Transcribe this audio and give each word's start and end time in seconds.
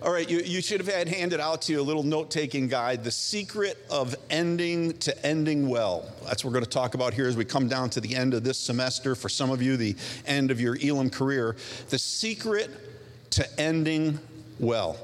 All 0.00 0.12
right, 0.12 0.30
you, 0.30 0.38
you 0.38 0.62
should 0.62 0.78
have 0.78 0.94
had 0.94 1.08
handed 1.08 1.40
out 1.40 1.62
to 1.62 1.72
you 1.72 1.80
a 1.80 1.82
little 1.82 2.04
note 2.04 2.30
taking 2.30 2.68
guide 2.68 3.02
The 3.02 3.10
Secret 3.10 3.84
of 3.90 4.14
Ending 4.30 4.96
to 4.98 5.26
Ending 5.26 5.68
Well. 5.68 6.08
That's 6.24 6.44
what 6.44 6.50
we're 6.50 6.60
going 6.60 6.66
to 6.66 6.70
talk 6.70 6.94
about 6.94 7.14
here 7.14 7.26
as 7.26 7.36
we 7.36 7.44
come 7.44 7.66
down 7.66 7.90
to 7.90 8.00
the 8.00 8.14
end 8.14 8.32
of 8.32 8.44
this 8.44 8.58
semester. 8.58 9.16
For 9.16 9.28
some 9.28 9.50
of 9.50 9.60
you, 9.60 9.76
the 9.76 9.96
end 10.24 10.52
of 10.52 10.60
your 10.60 10.76
Elim 10.76 11.10
career. 11.10 11.56
The 11.88 11.98
Secret 11.98 12.70
to 13.30 13.60
Ending 13.60 14.20
Well. 14.60 14.96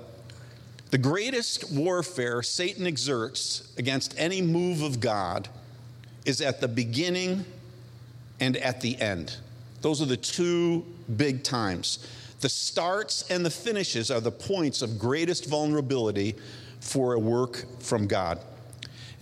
The 0.92 0.98
greatest 0.98 1.72
warfare 1.72 2.44
Satan 2.44 2.86
exerts 2.86 3.72
against 3.76 4.14
any 4.16 4.42
move 4.42 4.80
of 4.80 5.00
God 5.00 5.48
is 6.24 6.40
at 6.40 6.60
the 6.60 6.68
beginning 6.68 7.44
and 8.38 8.56
at 8.58 8.80
the 8.80 8.96
end. 9.00 9.38
Those 9.80 10.00
are 10.00 10.06
the 10.06 10.16
two 10.16 10.86
big 11.16 11.42
times. 11.42 11.98
The 12.44 12.50
starts 12.50 13.24
and 13.30 13.42
the 13.42 13.48
finishes 13.48 14.10
are 14.10 14.20
the 14.20 14.30
points 14.30 14.82
of 14.82 14.98
greatest 14.98 15.46
vulnerability 15.46 16.36
for 16.78 17.14
a 17.14 17.18
work 17.18 17.64
from 17.80 18.06
God. 18.06 18.38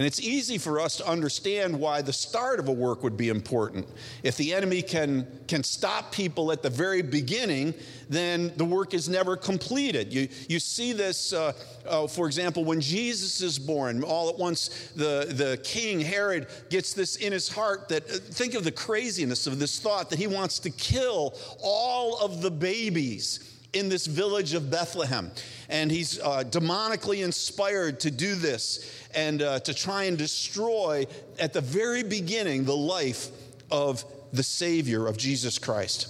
And 0.03 0.09
it's 0.09 0.21
easy 0.21 0.59
for 0.59 0.81
us 0.81 0.97
to 0.97 1.07
understand 1.07 1.79
why 1.79 2.03
the 2.03 2.13
start 2.13 2.59
of 2.59 2.67
a 2.67 2.73
work 2.73 3.05
would 3.05 3.17
be 3.17 3.29
important. 3.29 3.87
If 4.25 4.37
the 4.37 4.53
enemy 4.53 4.83
can, 4.83 5.29
can 5.47 5.63
stop 5.63 6.11
people 6.11 6.51
at 6.51 6.61
the 6.61 6.71
very 6.71 7.03
beginning, 7.03 7.73
then 8.09 8.53
the 8.57 8.65
work 8.65 8.95
is 8.95 9.09
never 9.09 9.37
completed. 9.37 10.13
You, 10.13 10.27
you 10.49 10.59
see 10.59 10.93
this, 10.93 11.33
uh, 11.33 11.53
uh, 11.87 12.09
for 12.09 12.27
example, 12.27 12.65
when 12.65 12.81
Jesus 12.81 13.43
is 13.43 13.61
born, 13.61 14.03
all 14.03 14.29
at 14.29 14.37
once 14.37 14.91
the, 14.97 15.25
the 15.29 15.61
king, 15.63 16.01
Herod, 16.01 16.49
gets 16.69 16.95
this 16.95 17.15
in 17.15 17.33
his 17.33 17.49
heart 17.49 17.89
that, 17.91 18.03
uh, 18.11 18.15
think 18.15 18.55
of 18.55 18.65
the 18.65 18.73
craziness 18.73 19.47
of 19.47 19.61
this 19.61 19.79
thought 19.79 20.11
that 20.11 20.19
he 20.19 20.27
wants 20.27 20.59
to 20.59 20.71
kill 20.71 21.39
all 21.63 22.19
of 22.19 22.43
the 22.43 22.51
babies 22.51 23.53
in 23.73 23.89
this 23.89 24.07
village 24.07 24.55
of 24.55 24.71
Bethlehem. 24.71 25.31
And 25.69 25.91
he's 25.91 26.21
uh, 26.21 26.45
demonically 26.45 27.25
inspired 27.25 28.01
to 28.01 28.11
do 28.11 28.35
this 28.35 29.02
and 29.15 29.43
uh, 29.43 29.61
to 29.61 29.75
try 29.75 30.05
and 30.05 30.17
destroy, 30.17 31.07
at 31.39 31.53
the 31.53 31.61
very 31.61 32.03
beginning, 32.03 32.65
the 32.65 32.77
life 32.77 33.29
of 33.71 34.05
the 34.33 34.43
Savior 34.43 35.07
of 35.07 35.17
Jesus 35.17 35.59
Christ. 35.59 36.09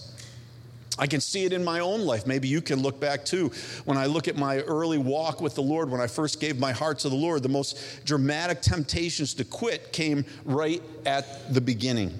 I 0.99 1.07
can 1.07 1.21
see 1.21 1.45
it 1.45 1.53
in 1.53 1.65
my 1.65 1.81
own 1.81 2.03
life. 2.03 2.27
Maybe 2.27 2.49
you 2.49 2.61
can 2.61 2.83
look 2.83 3.01
back 3.01 3.25
too. 3.25 3.51
When 3.87 3.97
I 3.97 4.07
look 4.07 4.29
at 4.29 4.37
my 4.37 4.59
early 4.61 4.99
walk 4.99 5.41
with 5.41 5.55
the 5.55 5.63
Lord, 5.63 5.91
when 5.91 6.01
I 6.01 6.07
first 6.07 6.39
gave 6.39 6.59
my 6.59 6.73
heart 6.73 6.99
to 7.01 7.09
the 7.09 7.17
Lord, 7.17 7.43
the 7.43 7.49
most 7.49 8.05
dramatic 8.05 8.61
temptations 8.61 9.35
to 9.35 9.45
quit 9.45 9.93
came 9.93 10.25
right 10.45 10.83
at 11.07 11.53
the 11.55 11.61
beginning. 11.61 12.19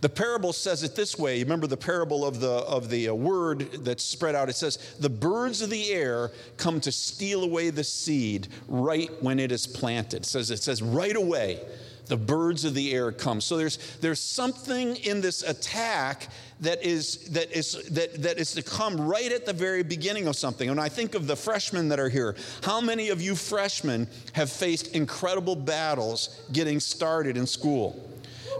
The 0.00 0.08
parable 0.08 0.52
says 0.52 0.82
it 0.82 0.96
this 0.96 1.18
way. 1.18 1.38
You 1.38 1.44
remember 1.44 1.66
the 1.66 1.76
parable 1.76 2.24
of 2.24 2.40
the, 2.40 2.50
of 2.50 2.88
the 2.88 3.08
uh, 3.08 3.14
word 3.14 3.70
that's 3.84 4.02
spread 4.02 4.34
out? 4.34 4.48
It 4.48 4.56
says, 4.56 4.78
The 4.98 5.10
birds 5.10 5.60
of 5.60 5.68
the 5.68 5.92
air 5.92 6.30
come 6.56 6.80
to 6.80 6.92
steal 6.92 7.44
away 7.44 7.70
the 7.70 7.84
seed 7.84 8.48
right 8.66 9.10
when 9.22 9.38
it 9.38 9.52
is 9.52 9.66
planted. 9.66 10.22
It 10.22 10.26
says, 10.26 10.50
it 10.50 10.62
says 10.62 10.82
right 10.82 11.16
away, 11.16 11.60
the 12.06 12.16
birds 12.16 12.64
of 12.64 12.74
the 12.74 12.92
air 12.92 13.12
come. 13.12 13.40
So 13.40 13.56
there's, 13.56 13.78
there's 14.00 14.20
something 14.20 14.96
in 14.96 15.20
this 15.20 15.42
attack 15.42 16.26
that 16.60 16.82
is, 16.82 17.18
that, 17.30 17.52
is, 17.52 17.88
that, 17.90 18.22
that 18.22 18.38
is 18.38 18.52
to 18.54 18.62
come 18.62 19.00
right 19.00 19.30
at 19.30 19.46
the 19.46 19.52
very 19.52 19.84
beginning 19.84 20.26
of 20.26 20.34
something. 20.34 20.68
And 20.68 20.80
I 20.80 20.88
think 20.88 21.14
of 21.14 21.28
the 21.28 21.36
freshmen 21.36 21.88
that 21.88 22.00
are 22.00 22.08
here. 22.08 22.34
How 22.64 22.80
many 22.80 23.10
of 23.10 23.22
you 23.22 23.36
freshmen 23.36 24.08
have 24.32 24.50
faced 24.50 24.94
incredible 24.96 25.54
battles 25.54 26.40
getting 26.52 26.80
started 26.80 27.36
in 27.36 27.46
school? 27.46 28.10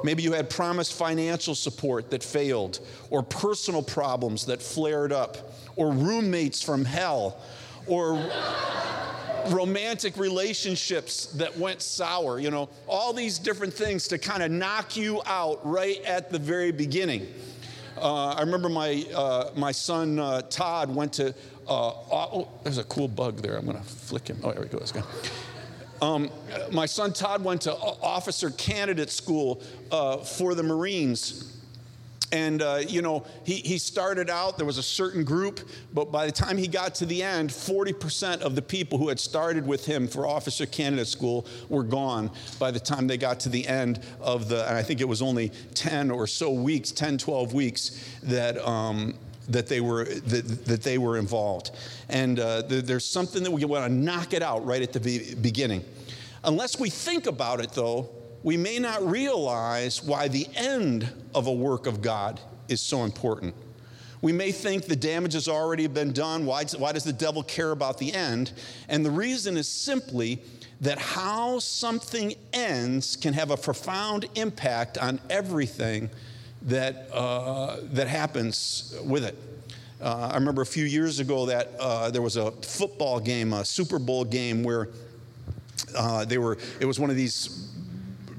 Maybe 0.03 0.23
you 0.23 0.33
had 0.33 0.48
promised 0.51 0.95
financial 0.95 1.55
support 1.55 2.11
that 2.11 2.23
failed, 2.23 2.81
or 3.11 3.23
personal 3.23 3.83
problems 3.83 4.47
that 4.47 4.62
flared 4.62 5.12
up, 5.12 5.53
or 5.77 5.91
roommates 5.93 6.62
from 6.62 6.84
hell, 6.84 7.39
or 7.87 8.31
romantic 9.48 10.17
relationships 10.17 11.27
that 11.27 11.56
went 11.59 11.83
sour, 11.83 12.39
you 12.39 12.51
know, 12.51 12.69
all 12.87 13.12
these 13.12 13.39
different 13.39 13.73
things 13.73 14.06
to 14.09 14.19
kind 14.19 14.43
of 14.43 14.51
knock 14.51 14.97
you 14.97 15.22
out 15.27 15.66
right 15.66 16.03
at 16.05 16.31
the 16.31 16.39
very 16.39 16.72
beginning. 16.72 17.27
Uh, 17.97 18.28
I 18.28 18.41
remember 18.41 18.69
my, 18.69 19.06
uh, 19.15 19.50
my 19.56 19.72
son 19.72 20.19
uh, 20.19 20.43
Todd 20.43 20.94
went 20.94 21.12
to, 21.15 21.34
uh, 21.69 21.91
oh, 22.12 22.49
there's 22.62 22.78
a 22.78 22.84
cool 22.84 23.09
bug 23.09 23.43
there. 23.43 23.56
I'm 23.56 23.65
going 23.65 23.77
to 23.77 23.83
flick 23.83 24.28
him. 24.28 24.41
Oh, 24.43 24.53
there 24.53 24.62
we 24.62 24.69
go. 24.69 24.78
Goes. 24.78 24.93
Um, 26.03 26.31
my 26.71 26.87
son 26.87 27.12
Todd 27.12 27.44
went 27.44 27.62
to 27.62 27.75
officer 27.77 28.50
candidate 28.50 29.11
school 29.11 29.62
uh, 29.91 30.19
for 30.19 30.55
the 30.55 30.62
Marines. 30.62 31.56
And, 32.33 32.62
uh, 32.62 32.81
you 32.87 33.03
know, 33.03 33.27
he, 33.44 33.56
he 33.56 33.77
started 33.78 34.31
out, 34.31 34.56
there 34.56 34.66
was 34.66 34.78
a 34.78 34.84
certain 34.84 35.25
group, 35.25 35.60
but 35.93 36.12
by 36.12 36.27
the 36.27 36.33
time 36.33 36.56
he 36.56 36.69
got 36.69 36.94
to 36.97 37.06
the 37.06 37.22
end, 37.25 37.50
40% 37.50 38.43
of 38.43 38.55
the 38.55 38.62
people 38.62 38.99
who 38.99 39.09
had 39.09 39.19
started 39.19 39.66
with 39.66 39.84
him 39.84 40.06
for 40.06 40.28
officer 40.28 40.65
candidate 40.65 41.09
school 41.09 41.44
were 41.69 41.83
gone 41.83 42.31
by 42.60 42.71
the 42.71 42.78
time 42.78 43.09
they 43.09 43.16
got 43.16 43.41
to 43.41 43.49
the 43.49 43.66
end 43.66 44.00
of 44.21 44.49
the, 44.49 44.65
and 44.69 44.77
I 44.77 44.83
think 44.83 45.00
it 45.00 45.09
was 45.09 45.22
only 45.22 45.50
10 45.75 46.10
or 46.12 46.28
so 46.28 46.53
weeks, 46.53 46.93
10, 46.93 47.19
12 47.19 47.53
weeks, 47.53 48.00
that, 48.22 48.59
um, 48.59 49.15
that, 49.49 49.67
they, 49.67 49.81
were, 49.81 50.05
that, 50.05 50.65
that 50.67 50.83
they 50.83 50.99
were 50.99 51.19
involved. 51.19 51.73
And 52.09 52.39
uh, 52.39 52.62
there's 52.67 53.05
something 53.05 53.43
that 53.43 53.51
we 53.51 53.65
want 53.65 53.87
to 53.87 53.93
knock 53.93 54.33
it 54.33 54.43
out 54.43 54.65
right 54.65 54.83
at 54.83 54.93
the 54.93 55.34
beginning. 55.37 55.84
Unless 56.45 56.78
we 56.78 56.91
think 56.91 57.27
about 57.27 57.61
it, 57.61 57.73
though, 57.73 58.09
we 58.43 58.56
may 58.56 58.78
not 58.78 59.06
realize 59.06 60.03
why 60.03 60.28
the 60.28 60.47
end 60.55 61.12
of 61.34 61.47
a 61.47 61.53
work 61.53 61.87
of 61.87 62.01
God 62.01 62.41
is 62.69 62.81
so 62.81 63.05
important. 63.05 63.55
We 64.23 64.33
may 64.33 64.53
think 64.53 64.84
the 64.84 64.97
damage 64.97 65.33
has 65.33 65.49
already 65.49 65.87
been 65.87 66.12
done. 66.12 66.47
Why, 66.47 66.65
why 66.77 66.93
does 66.93 67.05
the 67.05 67.12
devil 67.12 67.43
care 67.43 67.71
about 67.71 67.99
the 67.99 68.12
end? 68.12 68.53
And 68.89 69.05
the 69.05 69.11
reason 69.11 69.57
is 69.57 69.69
simply 69.69 70.43
that 70.81 70.99
how 70.99 71.59
something 71.59 72.34
ends 72.53 73.17
can 73.17 73.34
have 73.34 73.51
a 73.51 73.57
profound 73.57 74.27
impact 74.34 74.99
on 74.99 75.21
everything 75.28 76.11
that, 76.62 77.09
uh, 77.12 77.78
that 77.93 78.09
happens 78.09 78.94
with 79.04 79.25
it. 79.25 79.37
Uh, 80.00 80.31
I 80.32 80.34
remember 80.34 80.62
a 80.62 80.66
few 80.66 80.84
years 80.84 81.21
ago 81.21 81.47
that 81.47 81.72
uh, 81.78 82.10
there 82.10 82.22
was 82.22 82.37
a 82.37 82.50
football 82.53 83.21
game, 83.21 83.53
a 83.53 83.65
Super 83.65 83.98
Bowl 83.98 84.25
game, 84.25 84.62
where 84.62 84.88
uh, 85.97 86.25
they 86.25 86.38
were. 86.38 86.56
It 86.81 86.87
was 86.87 86.98
one 86.98 87.10
of 87.10 87.16
these 87.16 87.69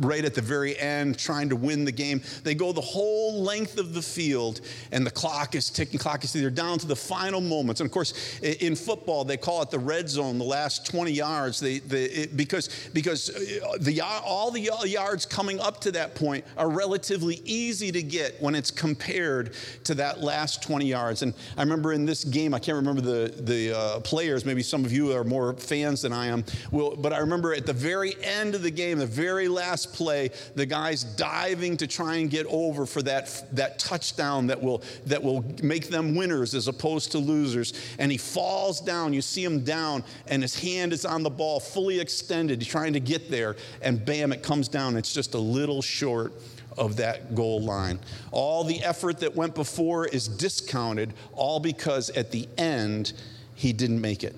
right 0.02 0.26
at 0.26 0.36
the 0.36 0.42
very 0.42 0.78
end, 0.78 1.18
trying 1.18 1.50
to 1.50 1.56
win 1.56 1.86
the 1.86 1.92
game. 1.92 2.22
They 2.44 2.56
go 2.56 2.72
the 2.72 2.82
whole 2.82 3.42
length 3.42 3.78
of 3.78 3.94
the 3.94 4.02
field, 4.02 4.62
and 4.92 5.06
the 5.06 5.12
clock 5.12 5.56
is 5.56 5.70
ticking, 5.70 6.00
clock 6.00 6.24
is 6.24 6.34
they're 6.34 6.50
down 6.50 6.80
to 6.80 6.88
the 6.88 6.96
final 6.96 7.42
moments. 7.42 7.82
And 7.82 7.88
of 7.88 7.92
course, 7.92 8.40
in 8.42 8.76
football, 8.76 9.24
they 9.24 9.38
call 9.38 9.62
it 9.62 9.70
the 9.70 9.80
red 9.80 10.10
zone, 10.10 10.38
the 10.38 10.44
last 10.44 10.86
20 10.86 11.12
yards, 11.12 11.60
they, 11.60 11.80
they, 11.80 12.06
it, 12.06 12.38
because, 12.38 12.70
because 12.94 13.30
uh, 13.30 13.78
the, 13.80 14.02
all 14.02 14.52
the 14.52 14.62
yards 14.86 15.26
coming 15.26 15.60
up 15.60 15.82
to 15.82 15.92
that 15.92 16.16
point 16.16 16.46
are 16.58 16.70
relatively 16.70 17.42
easy 17.46 17.92
to 17.92 18.02
get 18.02 18.42
when 18.42 18.56
it's 18.56 18.72
compared 18.72 19.54
to 19.84 19.94
that 19.96 20.22
last 20.22 20.64
20 20.64 20.86
yards. 20.86 21.22
And 21.22 21.34
I 21.58 21.62
remember 21.62 21.94
in 21.94 22.06
this 22.06 22.24
game, 22.24 22.54
I 22.54 22.60
can't 22.60 22.76
remember 22.76 23.02
the, 23.02 23.34
the 23.42 23.78
uh, 23.78 24.00
players, 24.00 24.46
maybe 24.46 24.64
some 24.64 24.86
of 24.86 24.92
you 24.92 25.16
are 25.16 25.24
more 25.24 25.54
fans 25.54 26.02
than 26.02 26.14
I 26.14 26.28
am, 26.28 26.44
will, 26.72 26.96
but 26.96 27.14
I 27.14 27.20
remember 27.20 27.54
at 27.54 27.66
the 27.66 27.74
very 27.74 28.16
end 28.24 28.56
of 28.56 28.64
the 28.64 28.72
game, 28.72 28.98
the 28.98 29.06
very 29.06 29.48
last 29.48 29.91
play, 29.94 30.30
the 30.56 30.66
guy's 30.66 31.04
diving 31.04 31.78
to 31.78 31.88
try 31.88 32.16
and 32.16 32.30
get 32.30 32.46
over 32.48 32.86
for 32.86 33.02
that, 33.04 33.44
that 33.56 33.80
touchdown 33.80 34.48
that 34.48 34.62
will, 34.62 34.84
that 35.06 35.22
will 35.22 35.44
make 35.62 35.90
them 35.90 36.16
winners 36.16 36.54
as 36.56 36.68
opposed 36.68 37.12
to 37.12 37.18
losers. 37.18 37.74
And 38.00 38.12
he 38.12 38.18
falls 38.18 38.82
down. 38.82 39.14
You 39.14 39.22
see 39.22 39.44
him 39.44 39.64
down, 39.64 40.04
and 40.28 40.42
his 40.42 40.60
hand 40.60 40.94
is 40.94 41.06
on 41.06 41.24
the 41.24 41.30
ball, 41.30 41.60
fully 41.60 42.00
extended, 42.00 42.62
trying 42.62 42.94
to 42.94 43.00
get 43.00 43.30
there. 43.30 43.56
And 43.82 44.04
bam, 44.06 44.32
it 44.32 44.44
comes 44.44 44.68
down. 44.68 44.98
It's 44.98 45.14
just 45.14 45.34
a 45.34 45.40
little 45.40 45.82
short 45.82 46.34
of 46.78 46.96
that 46.98 47.36
goal 47.36 47.62
line. 47.62 48.00
All 48.32 48.64
the 48.64 48.82
effort 48.84 49.20
that 49.20 49.36
went 49.36 49.56
before 49.56 50.08
is 50.08 50.28
discounted, 50.28 51.14
all 51.34 51.60
because 51.60 52.10
at 52.12 52.32
the 52.32 52.48
end, 52.58 53.14
he 53.56 53.74
didn't 53.74 54.02
make 54.02 54.24
it. 54.24 54.36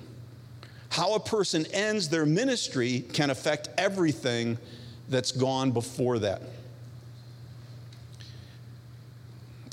How 0.90 1.16
a 1.16 1.20
person 1.20 1.66
ends 1.74 2.10
their 2.10 2.26
ministry 2.26 3.06
can 3.14 3.30
affect 3.30 3.70
everything 3.78 4.58
that's 5.10 5.32
gone 5.32 5.72
before 5.72 6.20
that. 6.20 6.42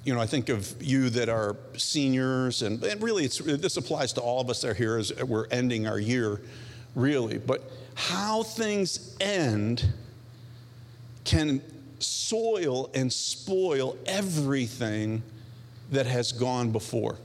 You 0.05 0.15
know, 0.15 0.21
I 0.21 0.27
think 0.27 0.49
of 0.49 0.83
you 0.83 1.11
that 1.11 1.29
are 1.29 1.57
seniors, 1.77 2.63
and, 2.63 2.83
and 2.83 3.03
really 3.03 3.27
this 3.27 3.77
applies 3.77 4.13
to 4.15 4.21
all 4.21 4.41
of 4.41 4.49
us 4.49 4.63
that 4.63 4.69
are 4.71 4.75
here 4.75 4.97
as 4.97 5.13
we're 5.23 5.47
ending 5.49 5.87
our 5.87 5.99
year, 5.99 6.41
really. 6.95 7.39
But 7.39 7.63
how 7.95 8.43
things 8.43 9.15
end 9.21 9.87
can 11.25 11.61
soil 11.99 12.91
and 12.95 13.13
spoil 13.13 13.97
everything 14.07 15.23
that 15.93 16.07
has 16.07 16.33
gone 16.33 16.71
before. 16.71 17.17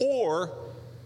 Or 0.00 0.50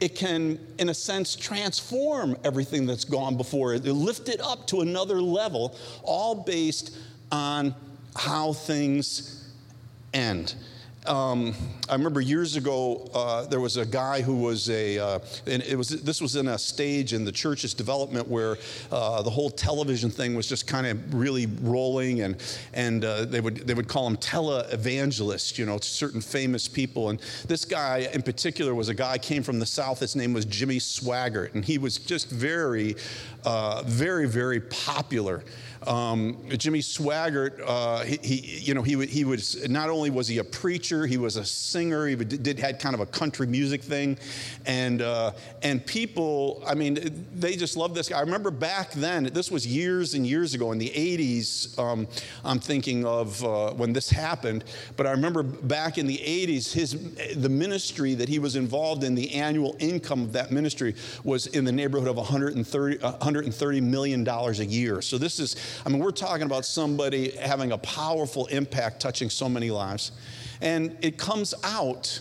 it 0.03 0.17
can, 0.17 0.59
in 0.79 0.89
a 0.89 0.95
sense, 0.95 1.37
transform 1.37 2.37
everything 2.43 2.87
that's 2.87 3.05
gone 3.05 3.37
before 3.37 3.73
it, 3.75 3.85
lift 3.85 4.29
it 4.29 4.41
up 4.41 4.67
to 4.67 4.81
another 4.81 5.23
level, 5.23 5.77
all 6.03 6.35
based 6.35 6.99
on 7.31 7.73
how 8.17 8.53
things 8.53 9.49
end. 10.13 10.57
Um, 11.07 11.55
I 11.89 11.95
remember 11.95 12.21
years 12.21 12.57
ago 12.57 13.11
uh, 13.13 13.45
there 13.47 13.61
was 13.61 13.77
a 13.77 13.85
guy 13.85 14.21
who 14.23 14.37
was 14.37 14.71
a, 14.71 14.99
uh, 14.99 15.19
and 15.47 15.63
it 15.63 15.77
was 15.77 15.89
this 15.89 16.21
was 16.21 16.37
in 16.37 16.49
a 16.49 16.59
stage 16.59 17.13
in 17.13 17.25
the 17.25 17.33
church's 17.33 17.75
development 17.75 18.29
where 18.29 18.57
uh, 18.91 19.23
the 19.23 19.31
whole 19.31 19.51
television 19.51 20.11
thing 20.11 20.35
was 20.35 20.47
just 20.47 20.67
kind 20.67 20.87
of 20.87 21.15
really 21.15 21.47
rolling, 21.63 22.21
and 22.21 22.37
and 22.73 23.05
uh, 23.05 23.25
they 23.25 23.41
would 23.41 23.57
they 23.67 23.75
would 23.75 23.89
call 23.89 24.05
them 24.05 24.17
tele-evangelists, 24.17 25.59
you 25.59 25.67
know, 25.67 25.79
certain 25.81 26.21
famous 26.21 26.69
people. 26.69 27.11
And 27.11 27.21
this 27.49 27.65
guy 27.65 28.09
in 28.13 28.23
particular 28.23 28.75
was 28.75 28.89
a 28.89 28.95
guy 28.95 29.19
came 29.19 29.43
from 29.43 29.59
the 29.59 29.67
south. 29.67 29.99
His 29.99 30.15
name 30.15 30.33
was 30.33 30.45
Jimmy 30.45 30.79
Swaggart, 30.79 31.55
and 31.55 31.65
he 31.65 31.79
was 31.79 31.99
just 31.99 32.31
very, 32.31 32.95
uh, 33.45 33.83
very, 33.87 34.29
very 34.29 34.61
popular. 34.61 35.43
Um, 35.87 36.37
Jimmy 36.51 36.81
Swaggart, 36.81 37.61
uh, 37.67 38.05
he, 38.05 38.17
he, 38.23 38.59
you 38.59 38.75
know, 38.75 38.83
he, 38.83 39.05
he 39.07 39.25
was 39.25 39.69
not 39.69 39.91
only 39.91 40.11
was 40.11 40.29
he 40.29 40.39
a 40.39 40.45
preacher, 40.45 41.07
he 41.07 41.17
was 41.17 41.37
a 41.37 41.45
singer. 41.45 42.07
He 42.07 42.17
did 42.17 42.59
had 42.59 42.79
kind 42.79 42.95
of 42.95 43.01
a 43.01 43.07
country 43.07 43.47
music 43.47 43.83
thing, 43.83 44.19
and 44.67 45.03
uh, 45.03 45.33
and 45.63 45.85
people, 45.85 46.63
I 46.67 46.75
mean, 46.75 47.27
they 47.35 47.57
just 47.57 47.77
loved 47.77 47.95
this 47.95 48.09
guy. 48.09 48.19
I 48.19 48.21
remember 48.21 48.51
back 48.51 48.93
then. 48.93 49.25
This 49.33 49.51
was 49.51 49.67
years 49.67 50.15
and 50.15 50.27
years 50.27 50.55
ago 50.55 50.73
in 50.73 50.79
the 50.79 50.91
'80s. 50.91 51.79
Um, 51.79 52.07
I'm 52.45 52.61
thinking 52.61 53.05
of 53.05 53.43
uh, 53.45 53.73
when 53.73 53.93
this 53.93 54.11
happened, 54.11 54.65
but 54.97 55.07
I 55.07 55.11
remember 55.11 55.43
back 55.43 55.99
in 55.99 56.07
the 56.07 56.19
'80s, 56.19 56.73
his 56.73 56.93
the 57.37 57.49
ministry 57.49 58.15
that 58.15 58.29
he 58.29 58.39
was 58.39 58.57
involved 58.57 59.05
in, 59.05 59.15
the 59.15 59.33
annual 59.33 59.77
income 59.79 60.23
of 60.23 60.33
that 60.33 60.53
ministry 60.53 60.95
was 61.25 61.47
in 61.49 61.65
the 61.65 61.73
neighborhood 61.73 62.09
of 62.09 62.17
130 62.17 62.99
130 62.99 63.81
million 63.81 64.25
dollars 64.25 64.61
a 64.61 64.65
year. 64.65 65.03
So 65.03 65.19
this 65.19 65.41
is 65.41 65.57
I 65.85 65.89
mean, 65.89 65.99
we're 65.99 66.11
talking 66.11 66.45
about 66.45 66.65
somebody 66.65 67.31
having 67.33 67.73
a 67.73 67.79
powerful 67.79 68.47
impact 68.47 69.01
touching 69.01 69.31
so 69.31 69.49
many 69.49 69.71
lives. 69.71 70.13
And 70.61 70.97
it 71.01 71.19
comes 71.19 71.55
out, 71.65 72.21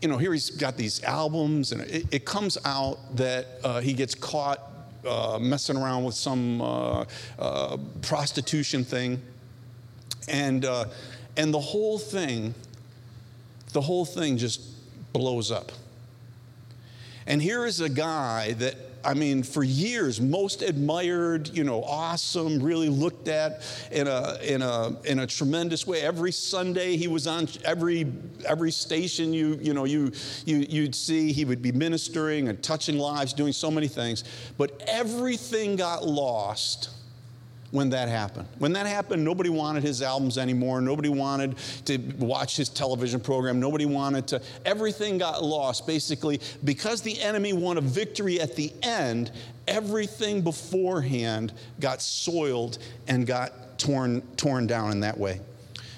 you 0.00 0.08
know, 0.08 0.18
here 0.18 0.32
he's 0.32 0.50
got 0.50 0.76
these 0.76 1.02
albums, 1.04 1.72
and 1.72 1.82
it, 1.82 2.06
it 2.12 2.24
comes 2.24 2.58
out 2.64 2.98
that 3.16 3.46
uh, 3.62 3.80
he 3.80 3.92
gets 3.92 4.14
caught 4.14 4.60
uh, 5.06 5.38
messing 5.40 5.76
around 5.76 6.04
with 6.04 6.14
some 6.14 6.60
uh, 6.60 7.04
uh 7.38 7.76
prostitution 8.02 8.84
thing. 8.84 9.20
And, 10.28 10.64
uh, 10.64 10.86
and 11.36 11.52
the 11.54 11.60
whole 11.60 11.98
thing, 11.98 12.54
the 13.72 13.80
whole 13.80 14.04
thing 14.04 14.36
just 14.36 14.60
blows 15.12 15.50
up. 15.50 15.72
And 17.26 17.42
here 17.42 17.66
is 17.66 17.80
a 17.80 17.88
guy 17.88 18.52
that 18.54 18.76
I 19.06 19.14
mean, 19.14 19.44
for 19.44 19.62
years, 19.62 20.20
most 20.20 20.62
admired, 20.62 21.48
you 21.56 21.62
know, 21.62 21.84
awesome, 21.84 22.60
really 22.60 22.88
looked 22.88 23.28
at 23.28 23.62
in 23.92 24.08
a, 24.08 24.36
in 24.42 24.62
a, 24.62 24.96
in 25.04 25.20
a 25.20 25.26
tremendous 25.28 25.86
way. 25.86 26.00
Every 26.02 26.32
Sunday 26.32 26.96
he 26.96 27.06
was 27.06 27.28
on 27.28 27.46
every, 27.64 28.12
every 28.44 28.72
station 28.72 29.32
you, 29.32 29.60
you 29.62 29.74
know, 29.74 29.84
you, 29.84 30.10
you, 30.44 30.66
you'd 30.68 30.96
see, 30.96 31.32
he 31.32 31.44
would 31.44 31.62
be 31.62 31.70
ministering 31.70 32.48
and 32.48 32.60
touching 32.64 32.98
lives, 32.98 33.32
doing 33.32 33.52
so 33.52 33.70
many 33.70 33.86
things. 33.86 34.24
But 34.58 34.82
everything 34.88 35.76
got 35.76 36.04
lost 36.04 36.90
when 37.70 37.90
that 37.90 38.08
happened. 38.08 38.48
When 38.58 38.72
that 38.72 38.86
happened, 38.86 39.24
nobody 39.24 39.50
wanted 39.50 39.82
his 39.82 40.02
albums 40.02 40.38
anymore. 40.38 40.80
Nobody 40.80 41.08
wanted 41.08 41.56
to 41.86 41.98
watch 42.18 42.56
his 42.56 42.68
television 42.68 43.20
program. 43.20 43.58
Nobody 43.58 43.86
wanted 43.86 44.26
to. 44.28 44.42
Everything 44.64 45.18
got 45.18 45.42
lost, 45.42 45.86
basically, 45.86 46.40
because 46.64 47.02
the 47.02 47.20
enemy 47.20 47.52
won 47.52 47.78
a 47.78 47.80
victory 47.80 48.40
at 48.40 48.56
the 48.56 48.72
end. 48.82 49.32
Everything 49.66 50.42
beforehand 50.42 51.52
got 51.80 52.00
soiled 52.00 52.78
and 53.08 53.26
got 53.26 53.78
torn, 53.78 54.22
torn 54.36 54.66
down 54.66 54.92
in 54.92 55.00
that 55.00 55.18
way. 55.18 55.40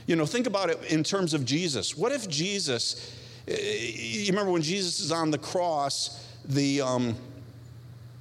You 0.07 0.17
know, 0.17 0.25
think 0.25 0.47
about 0.47 0.71
it 0.71 0.83
in 0.91 1.05
terms 1.05 1.35
of 1.35 1.45
Jesus. 1.45 1.97
What 1.97 2.13
if 2.13 2.29
Jesus, 2.29 3.15
eh, 3.47 3.57
you 3.95 4.31
remember 4.33 4.53
when 4.53 4.63
Jesus 4.63 5.01
is 5.01 5.13
on 5.13 5.31
the 5.31 5.39
cross, 5.39 6.27
the. 6.47 6.81
Um, 6.81 7.15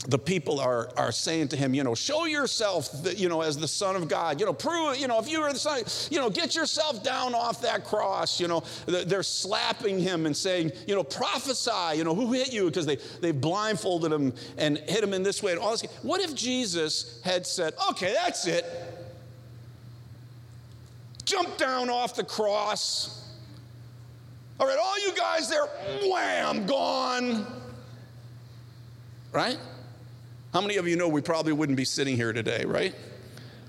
the 0.06 0.20
people 0.20 0.60
are, 0.60 0.90
are 0.96 1.12
saying 1.12 1.48
to 1.50 1.58
him, 1.58 1.74
you 1.74 1.84
know, 1.84 1.96
show 1.96 2.26
yourself, 2.26 2.90
you 3.16 3.28
know, 3.28 3.42
as 3.42 3.58
the 3.58 3.68
Son 3.68 3.96
of 3.96 4.08
God. 4.08 4.40
You 4.40 4.46
know, 4.46 4.54
prove, 4.54 4.98
you 4.98 5.08
know, 5.08 5.20
if 5.20 5.30
you 5.30 5.42
are 5.42 5.52
the 5.52 5.60
Son, 5.60 5.82
you 6.12 6.20
know, 6.20 6.30
get 6.30 6.56
yourself 6.56 7.04
down 7.04 7.34
off 7.34 7.62
that 7.62 7.84
cross. 7.84 8.40
You 8.40 8.48
know, 8.48 8.64
they're 8.86 9.24
slapping 9.24 10.00
him 10.00 10.26
and 10.26 10.38
saying, 10.38 10.72
you 10.88 10.94
know, 10.94 11.04
prophesy, 11.04 11.98
you 11.98 12.04
know, 12.04 12.14
who 12.14 12.32
hit 12.32 12.54
you? 12.54 12.66
Because 12.66 12.86
they, 12.86 12.98
they 13.22 13.32
blindfolded 13.32 14.12
him 14.12 14.34
and 14.58 14.78
hit 14.78 15.04
him 15.04 15.14
in 15.14 15.24
this 15.24 15.42
way 15.42 15.54
and 15.54 15.60
all 15.60 15.72
this. 15.72 15.82
What 16.04 16.22
if 16.22 16.36
Jesus 16.36 17.20
had 17.24 17.48
said, 17.48 17.74
okay, 17.90 18.14
that's 18.14 18.46
it. 18.46 18.66
Jump 21.26 21.58
down 21.58 21.90
off 21.90 22.16
the 22.16 22.24
cross. 22.24 23.30
All 24.60 24.68
right, 24.68 24.78
all 24.80 25.00
you 25.00 25.14
guys 25.14 25.50
there, 25.50 25.66
wham, 26.10 26.66
gone. 26.66 27.46
Right? 29.34 29.58
How 30.58 30.62
many 30.62 30.78
of 30.78 30.88
you 30.88 30.96
know 30.96 31.08
we 31.08 31.22
probably 31.22 31.54
wouldn't 31.54 31.78
be 31.78 31.86
sitting 31.86 32.16
here 32.16 32.34
today, 32.34 32.66
right? 32.66 32.96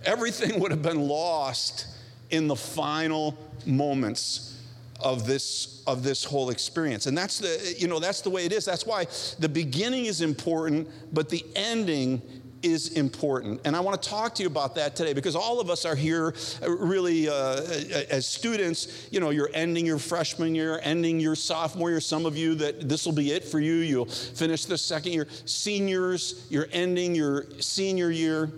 Everything 0.06 0.58
would 0.58 0.70
have 0.70 0.80
been 0.80 1.06
lost 1.06 1.86
in 2.30 2.48
the 2.48 2.56
final 2.56 3.36
moments 3.66 4.58
of 4.98 5.26
this 5.26 5.82
of 5.86 6.02
this 6.02 6.24
whole 6.24 6.48
experience 6.48 7.04
and 7.04 7.16
that's 7.16 7.40
the 7.40 7.76
you 7.78 7.88
know 7.88 8.00
that's 8.00 8.22
the 8.22 8.30
way 8.30 8.46
it 8.46 8.52
is 8.52 8.64
that's 8.64 8.86
why 8.86 9.06
the 9.38 9.48
beginning 9.48 10.06
is 10.06 10.22
important 10.22 10.88
but 11.12 11.28
the 11.28 11.44
ending 11.54 12.22
is 12.62 12.92
important. 12.92 13.60
And 13.64 13.76
I 13.76 13.80
want 13.80 14.00
to 14.02 14.08
talk 14.08 14.34
to 14.36 14.42
you 14.42 14.48
about 14.48 14.74
that 14.76 14.96
today 14.96 15.12
because 15.12 15.36
all 15.36 15.60
of 15.60 15.70
us 15.70 15.84
are 15.84 15.94
here 15.94 16.34
uh, 16.62 16.70
really 16.70 17.28
uh, 17.28 17.62
as 18.10 18.26
students. 18.26 19.08
You 19.10 19.20
know, 19.20 19.30
you're 19.30 19.50
ending 19.54 19.86
your 19.86 19.98
freshman 19.98 20.54
year, 20.54 20.80
ending 20.82 21.20
your 21.20 21.34
sophomore 21.34 21.90
year. 21.90 22.00
Some 22.00 22.26
of 22.26 22.36
you 22.36 22.54
that 22.56 22.88
this 22.88 23.06
will 23.06 23.12
be 23.12 23.32
it 23.32 23.44
for 23.44 23.60
you. 23.60 23.74
You'll 23.74 24.06
finish 24.06 24.64
the 24.64 24.78
second 24.78 25.12
year. 25.12 25.26
Seniors, 25.44 26.46
you're 26.50 26.68
ending 26.72 27.14
your 27.14 27.46
senior 27.60 28.10
year. 28.10 28.50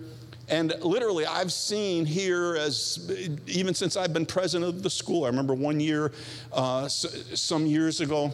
And 0.48 0.74
literally, 0.80 1.26
I've 1.26 1.52
seen 1.52 2.04
here, 2.04 2.56
as 2.56 3.08
even 3.46 3.72
since 3.72 3.96
I've 3.96 4.12
been 4.12 4.26
president 4.26 4.68
of 4.68 4.82
the 4.82 4.90
school, 4.90 5.24
I 5.24 5.28
remember 5.28 5.54
one 5.54 5.78
year, 5.78 6.10
uh, 6.52 6.88
some 6.88 7.66
years 7.66 8.00
ago, 8.00 8.32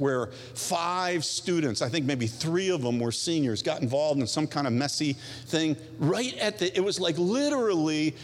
where 0.00 0.26
five 0.54 1.24
students, 1.24 1.82
I 1.82 1.88
think 1.88 2.06
maybe 2.06 2.26
three 2.26 2.70
of 2.70 2.82
them 2.82 2.98
were 2.98 3.12
seniors, 3.12 3.62
got 3.62 3.82
involved 3.82 4.20
in 4.20 4.26
some 4.26 4.46
kind 4.46 4.66
of 4.66 4.72
messy 4.72 5.12
thing 5.46 5.76
right 5.98 6.36
at 6.38 6.58
the, 6.58 6.74
it 6.76 6.80
was 6.80 6.98
like 6.98 7.18
literally 7.18 8.16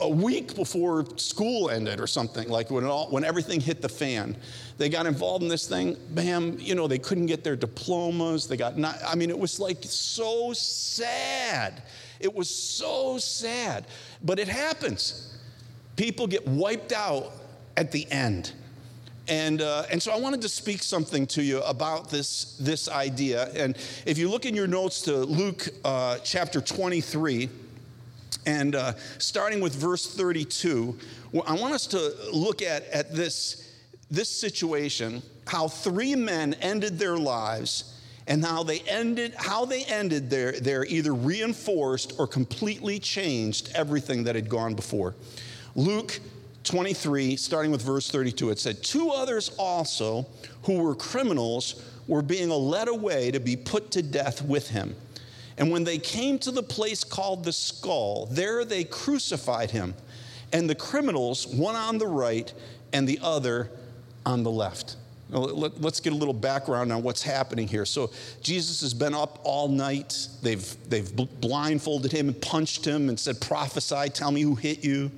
a 0.00 0.08
week 0.08 0.54
before 0.54 1.04
school 1.16 1.70
ended 1.70 2.00
or 2.00 2.06
something, 2.06 2.48
like 2.48 2.70
when, 2.70 2.84
all, 2.84 3.08
when 3.10 3.24
everything 3.24 3.60
hit 3.60 3.82
the 3.82 3.88
fan. 3.88 4.36
They 4.76 4.88
got 4.88 5.06
involved 5.06 5.42
in 5.42 5.48
this 5.48 5.66
thing, 5.66 5.96
bam, 6.10 6.56
you 6.60 6.74
know, 6.74 6.86
they 6.86 6.98
couldn't 6.98 7.26
get 7.26 7.42
their 7.42 7.56
diplomas. 7.56 8.46
They 8.46 8.56
got 8.56 8.78
not, 8.78 8.96
I 9.06 9.16
mean, 9.16 9.30
it 9.30 9.38
was 9.38 9.58
like 9.58 9.78
so 9.82 10.52
sad. 10.52 11.82
It 12.20 12.32
was 12.32 12.48
so 12.48 13.18
sad. 13.18 13.86
But 14.22 14.38
it 14.38 14.48
happens. 14.48 15.36
People 15.96 16.28
get 16.28 16.46
wiped 16.46 16.92
out 16.92 17.32
at 17.76 17.90
the 17.90 18.06
end. 18.10 18.52
And, 19.28 19.60
uh, 19.60 19.84
and 19.90 20.02
so 20.02 20.10
I 20.10 20.16
wanted 20.16 20.40
to 20.42 20.48
speak 20.48 20.82
something 20.82 21.26
to 21.28 21.42
you 21.42 21.60
about 21.62 22.08
this, 22.08 22.56
this 22.58 22.88
idea. 22.88 23.50
And 23.54 23.76
if 24.06 24.16
you 24.16 24.30
look 24.30 24.46
in 24.46 24.54
your 24.54 24.66
notes 24.66 25.02
to 25.02 25.16
Luke 25.16 25.68
uh, 25.84 26.18
chapter 26.24 26.60
23, 26.60 27.50
and 28.46 28.74
uh, 28.74 28.94
starting 29.18 29.60
with 29.60 29.74
verse 29.74 30.06
32, 30.06 30.98
I 31.46 31.54
want 31.54 31.74
us 31.74 31.86
to 31.88 32.14
look 32.32 32.62
at, 32.62 32.84
at 32.88 33.14
this, 33.14 33.74
this 34.10 34.30
situation, 34.30 35.22
how 35.46 35.68
three 35.68 36.14
men 36.14 36.54
ended 36.54 36.98
their 36.98 37.18
lives 37.18 37.94
and 38.26 38.44
how 38.44 38.62
they 38.62 38.80
ended 38.80 39.34
how 39.36 39.64
they 39.64 39.84
ended 39.84 40.28
their, 40.28 40.52
their 40.52 40.84
either 40.84 41.14
reinforced 41.14 42.12
or 42.18 42.26
completely 42.26 42.98
changed 42.98 43.70
everything 43.74 44.24
that 44.24 44.34
had 44.34 44.50
gone 44.50 44.74
before 44.74 45.14
luke 45.74 46.20
23, 46.68 47.36
starting 47.36 47.70
with 47.70 47.82
verse 47.82 48.10
32, 48.10 48.50
it 48.50 48.58
said, 48.58 48.82
Two 48.82 49.10
others 49.10 49.50
also, 49.58 50.26
who 50.64 50.78
were 50.82 50.94
criminals, 50.94 51.82
were 52.06 52.22
being 52.22 52.50
led 52.50 52.88
away 52.88 53.30
to 53.30 53.40
be 53.40 53.56
put 53.56 53.90
to 53.92 54.02
death 54.02 54.42
with 54.42 54.68
him. 54.68 54.94
And 55.56 55.70
when 55.70 55.84
they 55.84 55.98
came 55.98 56.38
to 56.40 56.50
the 56.50 56.62
place 56.62 57.04
called 57.04 57.44
the 57.44 57.52
skull, 57.52 58.26
there 58.30 58.64
they 58.64 58.84
crucified 58.84 59.70
him, 59.70 59.94
and 60.52 60.68
the 60.68 60.74
criminals, 60.74 61.46
one 61.46 61.74
on 61.74 61.98
the 61.98 62.06
right 62.06 62.52
and 62.92 63.08
the 63.08 63.18
other 63.22 63.70
on 64.24 64.42
the 64.42 64.50
left. 64.50 64.96
Now, 65.30 65.40
let's 65.40 66.00
get 66.00 66.12
a 66.12 66.16
little 66.16 66.34
background 66.34 66.90
on 66.92 67.02
what's 67.02 67.22
happening 67.22 67.68
here. 67.68 67.84
So, 67.84 68.10
Jesus 68.42 68.80
has 68.80 68.94
been 68.94 69.14
up 69.14 69.40
all 69.42 69.68
night. 69.68 70.28
They've, 70.42 70.76
they've 70.88 71.14
blindfolded 71.40 72.12
him 72.12 72.28
and 72.28 72.40
punched 72.40 72.86
him 72.86 73.10
and 73.10 73.20
said, 73.20 73.38
Prophesy, 73.40 74.08
tell 74.08 74.30
me 74.30 74.40
who 74.40 74.54
hit 74.54 74.82
you. 74.82 75.10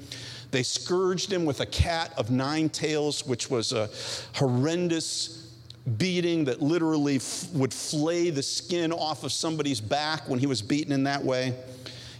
They 0.50 0.62
scourged 0.62 1.32
him 1.32 1.44
with 1.44 1.60
a 1.60 1.66
cat 1.66 2.12
of 2.16 2.30
nine 2.30 2.68
tails, 2.68 3.26
which 3.26 3.50
was 3.50 3.72
a 3.72 3.88
horrendous 4.34 5.48
beating 5.96 6.44
that 6.44 6.60
literally 6.60 7.16
f- 7.16 7.48
would 7.52 7.72
flay 7.72 8.30
the 8.30 8.42
skin 8.42 8.92
off 8.92 9.24
of 9.24 9.32
somebody's 9.32 9.80
back 9.80 10.28
when 10.28 10.38
he 10.38 10.46
was 10.46 10.60
beaten 10.60 10.92
in 10.92 11.04
that 11.04 11.24
way. 11.24 11.54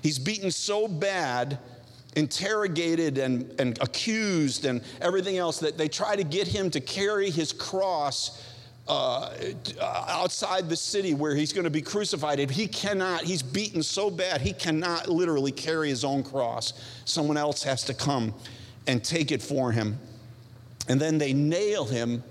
He's 0.02 0.18
beaten 0.18 0.50
so 0.50 0.88
bad 0.88 1.58
interrogated 2.16 3.18
and, 3.18 3.54
and 3.60 3.78
accused 3.80 4.64
and 4.64 4.82
everything 5.00 5.38
else, 5.38 5.60
that 5.60 5.78
they 5.78 5.88
try 5.88 6.16
to 6.16 6.24
get 6.24 6.48
him 6.48 6.70
to 6.70 6.80
carry 6.80 7.30
his 7.30 7.52
cross 7.52 8.42
uh, 8.90 9.30
outside 10.08 10.68
the 10.68 10.76
city 10.76 11.14
where 11.14 11.36
he's 11.36 11.52
going 11.52 11.64
to 11.64 11.70
be 11.70 11.80
crucified. 11.80 12.40
And 12.40 12.50
he 12.50 12.66
cannot, 12.66 13.22
he's 13.22 13.42
beaten 13.42 13.84
so 13.84 14.10
bad, 14.10 14.40
he 14.40 14.52
cannot 14.52 15.08
literally 15.08 15.52
carry 15.52 15.88
his 15.88 16.04
own 16.04 16.24
cross. 16.24 16.72
Someone 17.04 17.36
else 17.36 17.62
has 17.62 17.84
to 17.84 17.94
come 17.94 18.34
and 18.88 19.02
take 19.04 19.30
it 19.30 19.40
for 19.40 19.70
him. 19.70 19.96
And 20.88 21.00
then 21.00 21.18
they 21.18 21.32
nail 21.32 21.84
him 21.84 22.24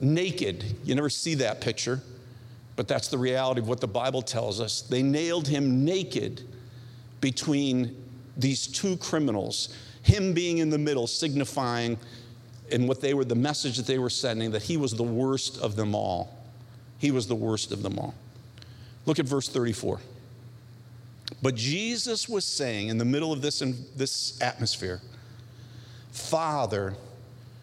naked. 0.00 0.64
You 0.84 0.94
never 0.94 1.10
see 1.10 1.34
that 1.36 1.60
picture, 1.60 2.00
but 2.76 2.86
that's 2.86 3.08
the 3.08 3.18
reality 3.18 3.60
of 3.60 3.68
what 3.68 3.80
the 3.80 3.88
Bible 3.88 4.22
tells 4.22 4.60
us. 4.60 4.82
They 4.82 5.02
nailed 5.02 5.48
him 5.48 5.84
naked 5.84 6.42
between 7.20 8.00
these 8.36 8.68
two 8.68 8.96
criminals, 8.98 9.74
him 10.02 10.34
being 10.34 10.58
in 10.58 10.70
the 10.70 10.78
middle, 10.78 11.08
signifying 11.08 11.98
in 12.70 12.86
what 12.86 13.00
they 13.00 13.14
were, 13.14 13.24
the 13.24 13.34
message 13.34 13.76
that 13.76 13.86
they 13.86 13.98
were 13.98 14.10
sending, 14.10 14.50
that 14.52 14.62
he 14.62 14.76
was 14.76 14.92
the 14.92 15.02
worst 15.02 15.58
of 15.60 15.76
them 15.76 15.94
all. 15.94 16.36
He 16.98 17.10
was 17.10 17.26
the 17.26 17.34
worst 17.34 17.72
of 17.72 17.82
them 17.82 17.98
all. 17.98 18.14
Look 19.04 19.18
at 19.18 19.26
verse 19.26 19.48
34. 19.48 20.00
But 21.42 21.54
Jesus 21.54 22.28
was 22.28 22.44
saying 22.44 22.88
in 22.88 22.98
the 22.98 23.04
middle 23.04 23.32
of 23.32 23.42
this, 23.42 23.62
in 23.62 23.76
this 23.96 24.40
atmosphere, 24.40 25.00
Father, 26.12 26.94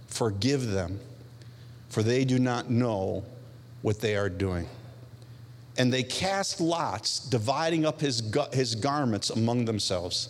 forgive 0.07 0.69
them, 0.71 0.99
for 1.89 2.03
they 2.03 2.23
do 2.23 2.39
not 2.39 2.69
know 2.69 3.23
what 3.81 3.99
they 3.99 4.15
are 4.15 4.29
doing. 4.29 4.67
And 5.77 5.91
they 5.91 6.03
cast 6.03 6.61
lots, 6.61 7.19
dividing 7.19 7.85
up 7.85 7.99
his, 7.99 8.21
his 8.51 8.75
garments 8.75 9.31
among 9.31 9.65
themselves. 9.65 10.29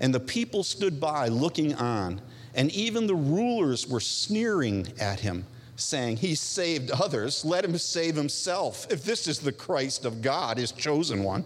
And 0.00 0.12
the 0.12 0.20
people 0.20 0.64
stood 0.64 1.00
by 1.00 1.28
looking 1.28 1.74
on, 1.74 2.20
and 2.56 2.72
even 2.72 3.06
the 3.06 3.14
rulers 3.14 3.86
were 3.86 4.00
sneering 4.00 4.88
at 4.98 5.20
him, 5.20 5.44
saying, 5.76 6.16
He 6.16 6.34
saved 6.34 6.90
others, 6.90 7.44
let 7.44 7.64
him 7.64 7.76
save 7.76 8.16
himself, 8.16 8.90
if 8.90 9.04
this 9.04 9.28
is 9.28 9.38
the 9.38 9.52
Christ 9.52 10.06
of 10.06 10.22
God, 10.22 10.56
his 10.56 10.72
chosen 10.72 11.22
one. 11.22 11.44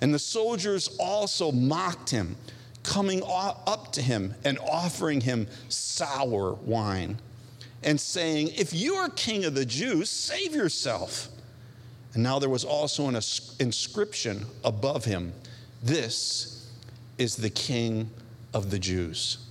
And 0.00 0.14
the 0.14 0.18
soldiers 0.20 0.96
also 1.00 1.50
mocked 1.50 2.10
him, 2.10 2.36
coming 2.84 3.22
up 3.26 3.92
to 3.92 4.00
him 4.00 4.34
and 4.44 4.56
offering 4.60 5.20
him 5.20 5.48
sour 5.68 6.54
wine, 6.54 7.18
and 7.82 8.00
saying, 8.00 8.50
If 8.56 8.72
you 8.72 8.94
are 8.94 9.10
king 9.10 9.44
of 9.44 9.56
the 9.56 9.66
Jews, 9.66 10.08
save 10.08 10.54
yourself. 10.54 11.26
And 12.14 12.22
now 12.22 12.38
there 12.38 12.48
was 12.48 12.64
also 12.64 13.08
an 13.08 13.16
inscription 13.58 14.46
above 14.64 15.04
him 15.04 15.32
This 15.82 16.70
is 17.18 17.34
the 17.34 17.50
King 17.50 18.10
of 18.54 18.70
the 18.70 18.78
Jews. 18.78 19.47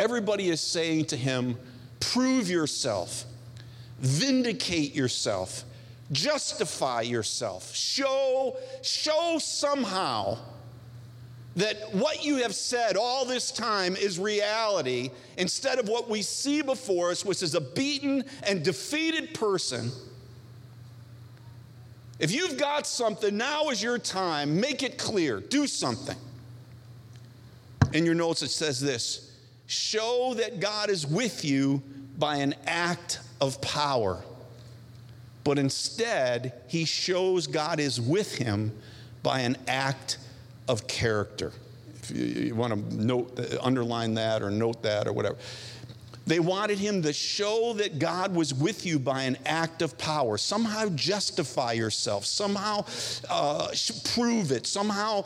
Everybody 0.00 0.48
is 0.48 0.62
saying 0.62 1.04
to 1.06 1.16
him, 1.16 1.58
Prove 2.00 2.48
yourself, 2.48 3.26
vindicate 3.98 4.94
yourself, 4.94 5.64
justify 6.10 7.02
yourself, 7.02 7.74
show, 7.74 8.56
show 8.80 9.36
somehow 9.38 10.38
that 11.56 11.94
what 11.94 12.24
you 12.24 12.36
have 12.36 12.54
said 12.54 12.96
all 12.96 13.26
this 13.26 13.50
time 13.50 13.94
is 13.94 14.18
reality 14.18 15.10
instead 15.36 15.78
of 15.78 15.86
what 15.86 16.08
we 16.08 16.22
see 16.22 16.62
before 16.62 17.10
us, 17.10 17.22
which 17.22 17.42
is 17.42 17.54
a 17.54 17.60
beaten 17.60 18.24
and 18.44 18.64
defeated 18.64 19.34
person. 19.34 19.90
If 22.18 22.32
you've 22.32 22.56
got 22.56 22.86
something, 22.86 23.36
now 23.36 23.68
is 23.68 23.82
your 23.82 23.98
time. 23.98 24.58
Make 24.58 24.82
it 24.82 24.96
clear. 24.96 25.40
Do 25.40 25.66
something 25.66 26.16
in 27.92 28.06
your 28.06 28.14
notes, 28.14 28.40
it 28.40 28.48
says 28.48 28.80
this 28.80 29.29
show 29.70 30.34
that 30.34 30.58
God 30.58 30.90
is 30.90 31.06
with 31.06 31.44
you 31.44 31.80
by 32.18 32.36
an 32.36 32.56
act 32.66 33.20
of 33.40 33.60
power. 33.60 34.20
But 35.44 35.60
instead, 35.60 36.52
he 36.66 36.84
shows 36.84 37.46
God 37.46 37.78
is 37.78 38.00
with 38.00 38.34
him 38.34 38.72
by 39.22 39.40
an 39.40 39.56
act 39.68 40.18
of 40.66 40.88
character. 40.88 41.52
If 41.94 42.10
you, 42.10 42.24
you 42.24 42.54
want 42.56 42.90
to 42.90 42.96
note, 42.96 43.38
uh, 43.38 43.58
underline 43.62 44.14
that 44.14 44.42
or 44.42 44.50
note 44.50 44.82
that 44.82 45.06
or 45.06 45.12
whatever. 45.12 45.36
They 46.30 46.38
wanted 46.38 46.78
him 46.78 47.02
to 47.02 47.12
show 47.12 47.72
that 47.72 47.98
God 47.98 48.36
was 48.36 48.54
with 48.54 48.86
you 48.86 49.00
by 49.00 49.22
an 49.22 49.36
act 49.44 49.82
of 49.82 49.98
power. 49.98 50.38
Somehow 50.38 50.88
justify 50.90 51.72
yourself. 51.72 52.24
Somehow 52.24 52.84
uh, 53.28 53.72
prove 54.14 54.52
it. 54.52 54.64
Somehow 54.64 55.24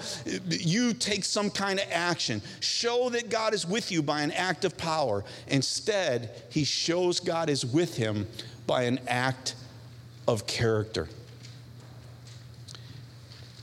you 0.49 0.94
take 0.94 1.26
some 1.26 1.50
kind 1.50 1.78
of 1.78 1.84
action. 1.90 2.40
Show 2.61 3.11
that 3.11 3.28
God 3.28 3.52
is 3.52 3.66
with 3.66 3.92
you 3.92 4.02
by 4.02 4.23
an 4.23 4.32
act 4.32 4.64
of 4.64 4.78
power. 4.78 5.26
Instead, 5.46 6.30
he 6.49 6.64
shows 6.64 7.20
God 7.20 7.50
is 7.50 7.66
with 7.66 7.99
him 7.99 8.26
by 8.66 8.84
an 8.84 8.99
act 9.06 9.56
of 10.26 10.46
character. 10.46 11.11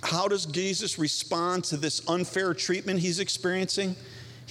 How 0.04 0.28
does 0.28 0.46
Jesus 0.46 1.00
respond 1.00 1.64
to 1.64 1.78
this 1.78 2.08
unfair 2.08 2.54
treatment 2.54 3.00
he's 3.00 3.20
experiencing? 3.20 3.96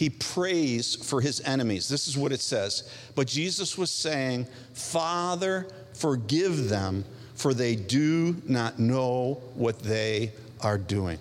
He 0.00 0.09
prays 0.09 0.95
for 0.95 1.21
his 1.21 1.42
enemies. 1.42 1.87
This 1.87 2.09
is 2.09 2.16
what 2.16 2.33
it 2.33 2.40
says. 2.40 2.90
But 3.14 3.26
Jesus 3.26 3.76
was 3.76 3.90
saying, 3.90 4.47
Father, 4.73 5.69
forgive 5.92 6.71
them, 6.71 7.04
for 7.35 7.52
they 7.52 7.76
do 7.76 8.35
not 8.47 8.78
know 8.78 9.42
what 9.52 9.80
they 9.80 10.33
are 10.62 10.78
doing. 10.78 11.19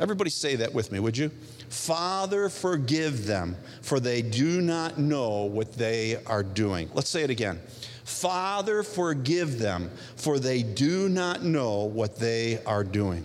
Everybody 0.00 0.28
say 0.28 0.56
that 0.56 0.74
with 0.74 0.90
me, 0.90 0.98
would 0.98 1.16
you? 1.16 1.30
Father, 1.68 2.48
forgive 2.48 3.26
them, 3.26 3.54
for 3.80 4.00
they 4.00 4.22
do 4.22 4.60
not 4.60 4.98
know 4.98 5.44
what 5.44 5.74
they 5.74 6.16
are 6.24 6.42
doing. 6.42 6.90
Let's 6.92 7.10
say 7.10 7.22
it 7.22 7.30
again. 7.30 7.60
Father, 8.02 8.82
forgive 8.82 9.60
them, 9.60 9.88
for 10.16 10.40
they 10.40 10.64
do 10.64 11.08
not 11.08 11.44
know 11.44 11.84
what 11.84 12.16
they 12.18 12.60
are 12.64 12.82
doing. 12.82 13.24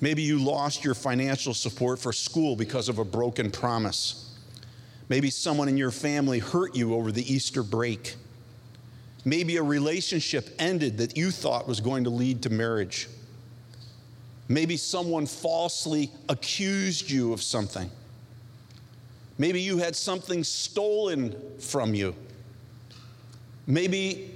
Maybe 0.00 0.22
you 0.22 0.38
lost 0.38 0.84
your 0.84 0.94
financial 0.94 1.52
support 1.52 1.98
for 1.98 2.12
school 2.12 2.56
because 2.56 2.88
of 2.88 2.98
a 2.98 3.04
broken 3.04 3.50
promise. 3.50 4.34
Maybe 5.08 5.28
someone 5.28 5.68
in 5.68 5.76
your 5.76 5.90
family 5.90 6.38
hurt 6.38 6.74
you 6.74 6.94
over 6.94 7.12
the 7.12 7.32
Easter 7.32 7.62
break. 7.62 8.16
Maybe 9.24 9.58
a 9.58 9.62
relationship 9.62 10.48
ended 10.58 10.98
that 10.98 11.16
you 11.16 11.30
thought 11.30 11.68
was 11.68 11.80
going 11.80 12.04
to 12.04 12.10
lead 12.10 12.42
to 12.42 12.50
marriage. 12.50 13.08
Maybe 14.48 14.76
someone 14.76 15.26
falsely 15.26 16.10
accused 16.28 17.10
you 17.10 17.32
of 17.32 17.42
something. 17.42 17.90
Maybe 19.36 19.60
you 19.60 19.78
had 19.78 19.94
something 19.94 20.44
stolen 20.44 21.34
from 21.58 21.94
you. 21.94 22.14
Maybe 23.66 24.34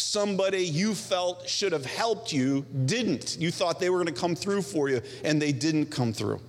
somebody 0.00 0.64
you 0.64 0.94
felt 0.94 1.48
should 1.48 1.72
have 1.72 1.86
helped 1.86 2.32
you 2.32 2.64
didn't. 2.86 3.36
You 3.38 3.50
thought 3.50 3.78
they 3.80 3.90
were 3.90 4.02
going 4.02 4.14
to 4.14 4.20
come 4.20 4.34
through 4.34 4.62
for 4.62 4.88
you, 4.88 5.02
and 5.24 5.40
they 5.40 5.52
didn't 5.52 5.86
come 5.86 6.12
through. 6.12 6.40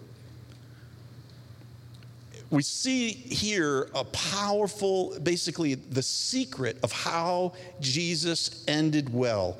We 2.49 2.63
see 2.63 3.11
here 3.11 3.89
a 3.95 4.03
powerful, 4.03 5.17
basically, 5.21 5.75
the 5.75 6.03
secret 6.03 6.77
of 6.83 6.91
how 6.91 7.53
Jesus 7.79 8.65
ended 8.67 9.13
well. 9.13 9.57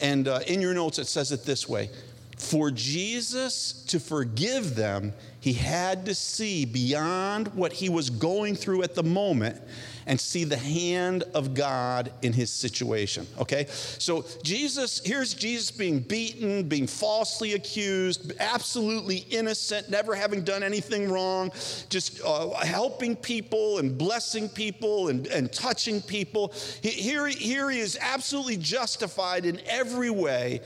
And 0.00 0.28
uh, 0.28 0.40
in 0.46 0.60
your 0.60 0.74
notes, 0.74 0.98
it 0.98 1.06
says 1.06 1.32
it 1.32 1.44
this 1.44 1.68
way 1.68 1.88
For 2.36 2.70
Jesus 2.70 3.84
to 3.88 4.00
forgive 4.00 4.74
them, 4.74 5.12
he 5.40 5.52
had 5.52 6.06
to 6.06 6.14
see 6.14 6.64
beyond 6.64 7.48
what 7.48 7.72
he 7.72 7.88
was 7.88 8.10
going 8.10 8.56
through 8.56 8.82
at 8.82 8.94
the 8.94 9.02
moment 9.02 9.60
and 10.06 10.20
see 10.20 10.44
the 10.44 10.56
hand 10.56 11.22
of 11.34 11.54
God 11.54 12.12
in 12.22 12.32
his 12.32 12.50
situation. 12.50 13.26
Okay? 13.38 13.66
So, 13.68 14.24
Jesus, 14.42 15.00
here's 15.04 15.34
Jesus 15.34 15.70
being 15.70 16.00
beaten, 16.00 16.68
being 16.68 16.86
falsely 16.86 17.54
accused, 17.54 18.32
absolutely 18.40 19.18
innocent, 19.30 19.88
never 19.90 20.14
having 20.14 20.44
done 20.44 20.62
anything 20.62 21.10
wrong, 21.10 21.52
just 21.88 22.20
uh, 22.24 22.50
helping 22.50 23.16
people 23.16 23.78
and 23.78 23.96
blessing 23.96 24.48
people 24.48 25.08
and, 25.08 25.26
and 25.28 25.52
touching 25.52 26.02
people. 26.02 26.52
Here, 26.82 27.26
here 27.26 27.70
he 27.70 27.80
is 27.80 27.98
absolutely 28.00 28.56
justified 28.56 29.46
in 29.46 29.60
every 29.66 30.10
way. 30.10 30.60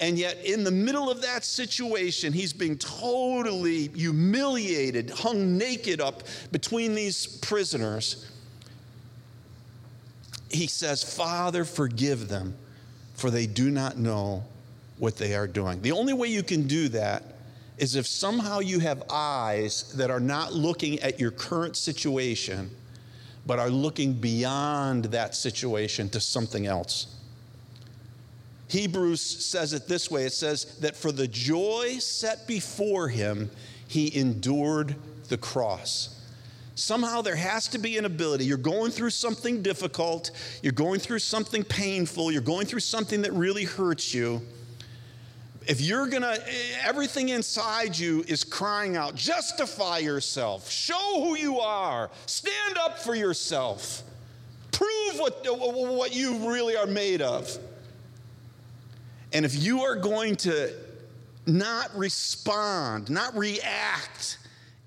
And 0.00 0.18
yet, 0.18 0.44
in 0.44 0.64
the 0.64 0.70
middle 0.70 1.10
of 1.10 1.22
that 1.22 1.44
situation, 1.44 2.32
he's 2.32 2.52
being 2.52 2.76
totally 2.76 3.88
humiliated, 3.88 5.10
hung 5.10 5.56
naked 5.56 6.00
up 6.00 6.24
between 6.50 6.94
these 6.94 7.26
prisoners 7.26 8.28
he 10.54 10.66
says, 10.66 11.02
Father, 11.02 11.64
forgive 11.64 12.28
them, 12.28 12.54
for 13.14 13.30
they 13.30 13.46
do 13.46 13.70
not 13.70 13.98
know 13.98 14.44
what 14.98 15.16
they 15.16 15.34
are 15.34 15.46
doing. 15.46 15.82
The 15.82 15.92
only 15.92 16.12
way 16.12 16.28
you 16.28 16.42
can 16.42 16.66
do 16.66 16.88
that 16.90 17.24
is 17.76 17.96
if 17.96 18.06
somehow 18.06 18.60
you 18.60 18.78
have 18.78 19.02
eyes 19.10 19.92
that 19.96 20.10
are 20.10 20.20
not 20.20 20.54
looking 20.54 21.00
at 21.00 21.18
your 21.18 21.32
current 21.32 21.76
situation, 21.76 22.70
but 23.46 23.58
are 23.58 23.68
looking 23.68 24.12
beyond 24.12 25.06
that 25.06 25.34
situation 25.34 26.08
to 26.10 26.20
something 26.20 26.66
else. 26.66 27.08
Hebrews 28.74 29.20
says 29.20 29.72
it 29.72 29.86
this 29.86 30.10
way 30.10 30.24
it 30.24 30.32
says 30.32 30.64
that 30.80 30.96
for 30.96 31.12
the 31.12 31.28
joy 31.28 31.98
set 32.00 32.48
before 32.48 33.08
him, 33.08 33.48
he 33.86 34.14
endured 34.18 34.96
the 35.28 35.38
cross. 35.38 36.20
Somehow 36.74 37.22
there 37.22 37.36
has 37.36 37.68
to 37.68 37.78
be 37.78 37.96
an 37.98 38.04
ability. 38.04 38.46
You're 38.46 38.56
going 38.56 38.90
through 38.90 39.10
something 39.10 39.62
difficult, 39.62 40.32
you're 40.60 40.72
going 40.72 40.98
through 40.98 41.20
something 41.20 41.62
painful, 41.62 42.32
you're 42.32 42.42
going 42.42 42.66
through 42.66 42.80
something 42.80 43.22
that 43.22 43.32
really 43.32 43.62
hurts 43.62 44.12
you. 44.12 44.42
If 45.68 45.80
you're 45.80 46.08
gonna, 46.08 46.36
everything 46.82 47.28
inside 47.28 47.96
you 47.96 48.24
is 48.26 48.42
crying 48.42 48.96
out, 48.96 49.14
justify 49.14 49.98
yourself, 49.98 50.68
show 50.68 51.22
who 51.22 51.36
you 51.36 51.60
are, 51.60 52.10
stand 52.26 52.76
up 52.78 52.98
for 52.98 53.14
yourself, 53.14 54.02
prove 54.72 55.20
what, 55.20 55.46
what 55.46 56.12
you 56.12 56.50
really 56.50 56.76
are 56.76 56.88
made 56.88 57.22
of. 57.22 57.56
And 59.34 59.44
if 59.44 59.60
you 59.60 59.82
are 59.82 59.96
going 59.96 60.36
to 60.36 60.72
not 61.44 61.94
respond, 61.96 63.10
not 63.10 63.36
react 63.36 64.38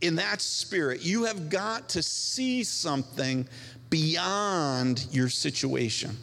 in 0.01 0.15
that 0.15 0.41
spirit, 0.41 1.01
you 1.01 1.25
have 1.25 1.49
got 1.49 1.89
to 1.89 2.01
see 2.01 2.63
something 2.63 3.47
beyond 3.89 5.05
your 5.11 5.29
situation. 5.29 6.17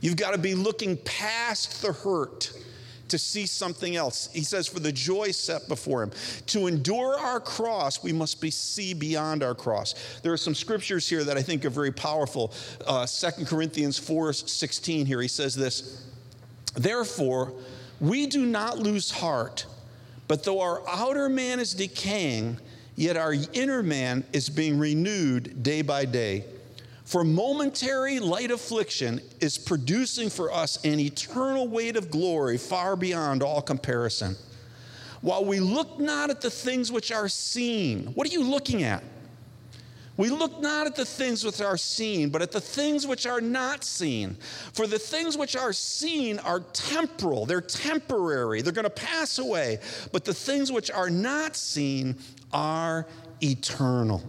You've 0.00 0.16
got 0.16 0.32
to 0.32 0.38
be 0.38 0.54
looking 0.54 0.96
past 0.98 1.82
the 1.82 1.92
hurt 1.92 2.52
to 3.08 3.18
see 3.18 3.46
something 3.46 3.96
else. 3.96 4.28
He 4.32 4.42
says, 4.42 4.68
For 4.68 4.80
the 4.80 4.92
joy 4.92 5.30
set 5.30 5.66
before 5.66 6.02
him. 6.02 6.12
To 6.48 6.66
endure 6.66 7.18
our 7.18 7.40
cross, 7.40 8.02
we 8.02 8.12
must 8.12 8.40
be 8.40 8.50
see 8.50 8.92
beyond 8.92 9.42
our 9.42 9.54
cross. 9.54 9.94
There 10.22 10.32
are 10.32 10.38
some 10.38 10.54
scriptures 10.54 11.08
here 11.08 11.24
that 11.24 11.36
I 11.36 11.42
think 11.42 11.64
are 11.64 11.70
very 11.70 11.90
powerful. 11.90 12.52
Uh, 12.86 13.06
2 13.06 13.46
Corinthians 13.46 13.98
4 13.98 14.34
16 14.34 15.06
here, 15.06 15.22
he 15.22 15.28
says 15.28 15.54
this. 15.54 16.04
Therefore, 16.74 17.52
we 18.00 18.26
do 18.26 18.46
not 18.46 18.78
lose 18.78 19.10
heart, 19.10 19.66
but 20.28 20.44
though 20.44 20.60
our 20.60 20.82
outer 20.88 21.28
man 21.28 21.60
is 21.60 21.74
decaying, 21.74 22.58
yet 22.94 23.16
our 23.16 23.34
inner 23.52 23.82
man 23.82 24.24
is 24.32 24.48
being 24.48 24.78
renewed 24.78 25.62
day 25.62 25.82
by 25.82 26.04
day. 26.04 26.44
For 27.04 27.24
momentary 27.24 28.18
light 28.18 28.50
affliction 28.50 29.22
is 29.40 29.56
producing 29.56 30.28
for 30.28 30.52
us 30.52 30.84
an 30.84 31.00
eternal 31.00 31.66
weight 31.66 31.96
of 31.96 32.10
glory 32.10 32.58
far 32.58 32.96
beyond 32.96 33.42
all 33.42 33.62
comparison. 33.62 34.36
While 35.22 35.44
we 35.46 35.58
look 35.58 35.98
not 35.98 36.28
at 36.30 36.42
the 36.42 36.50
things 36.50 36.92
which 36.92 37.10
are 37.10 37.28
seen, 37.28 38.08
what 38.14 38.26
are 38.26 38.30
you 38.30 38.44
looking 38.44 38.82
at? 38.82 39.02
We 40.18 40.30
look 40.30 40.60
not 40.60 40.88
at 40.88 40.96
the 40.96 41.04
things 41.04 41.44
which 41.44 41.60
are 41.60 41.76
seen, 41.76 42.30
but 42.30 42.42
at 42.42 42.50
the 42.50 42.60
things 42.60 43.06
which 43.06 43.24
are 43.24 43.40
not 43.40 43.84
seen. 43.84 44.36
For 44.72 44.88
the 44.88 44.98
things 44.98 45.38
which 45.38 45.56
are 45.56 45.72
seen 45.72 46.40
are 46.40 46.58
temporal, 46.72 47.46
they're 47.46 47.60
temporary, 47.60 48.60
they're 48.60 48.72
going 48.72 48.82
to 48.82 48.90
pass 48.90 49.38
away. 49.38 49.78
But 50.10 50.24
the 50.24 50.34
things 50.34 50.72
which 50.72 50.90
are 50.90 51.08
not 51.08 51.54
seen 51.54 52.16
are 52.52 53.06
eternal. 53.40 54.24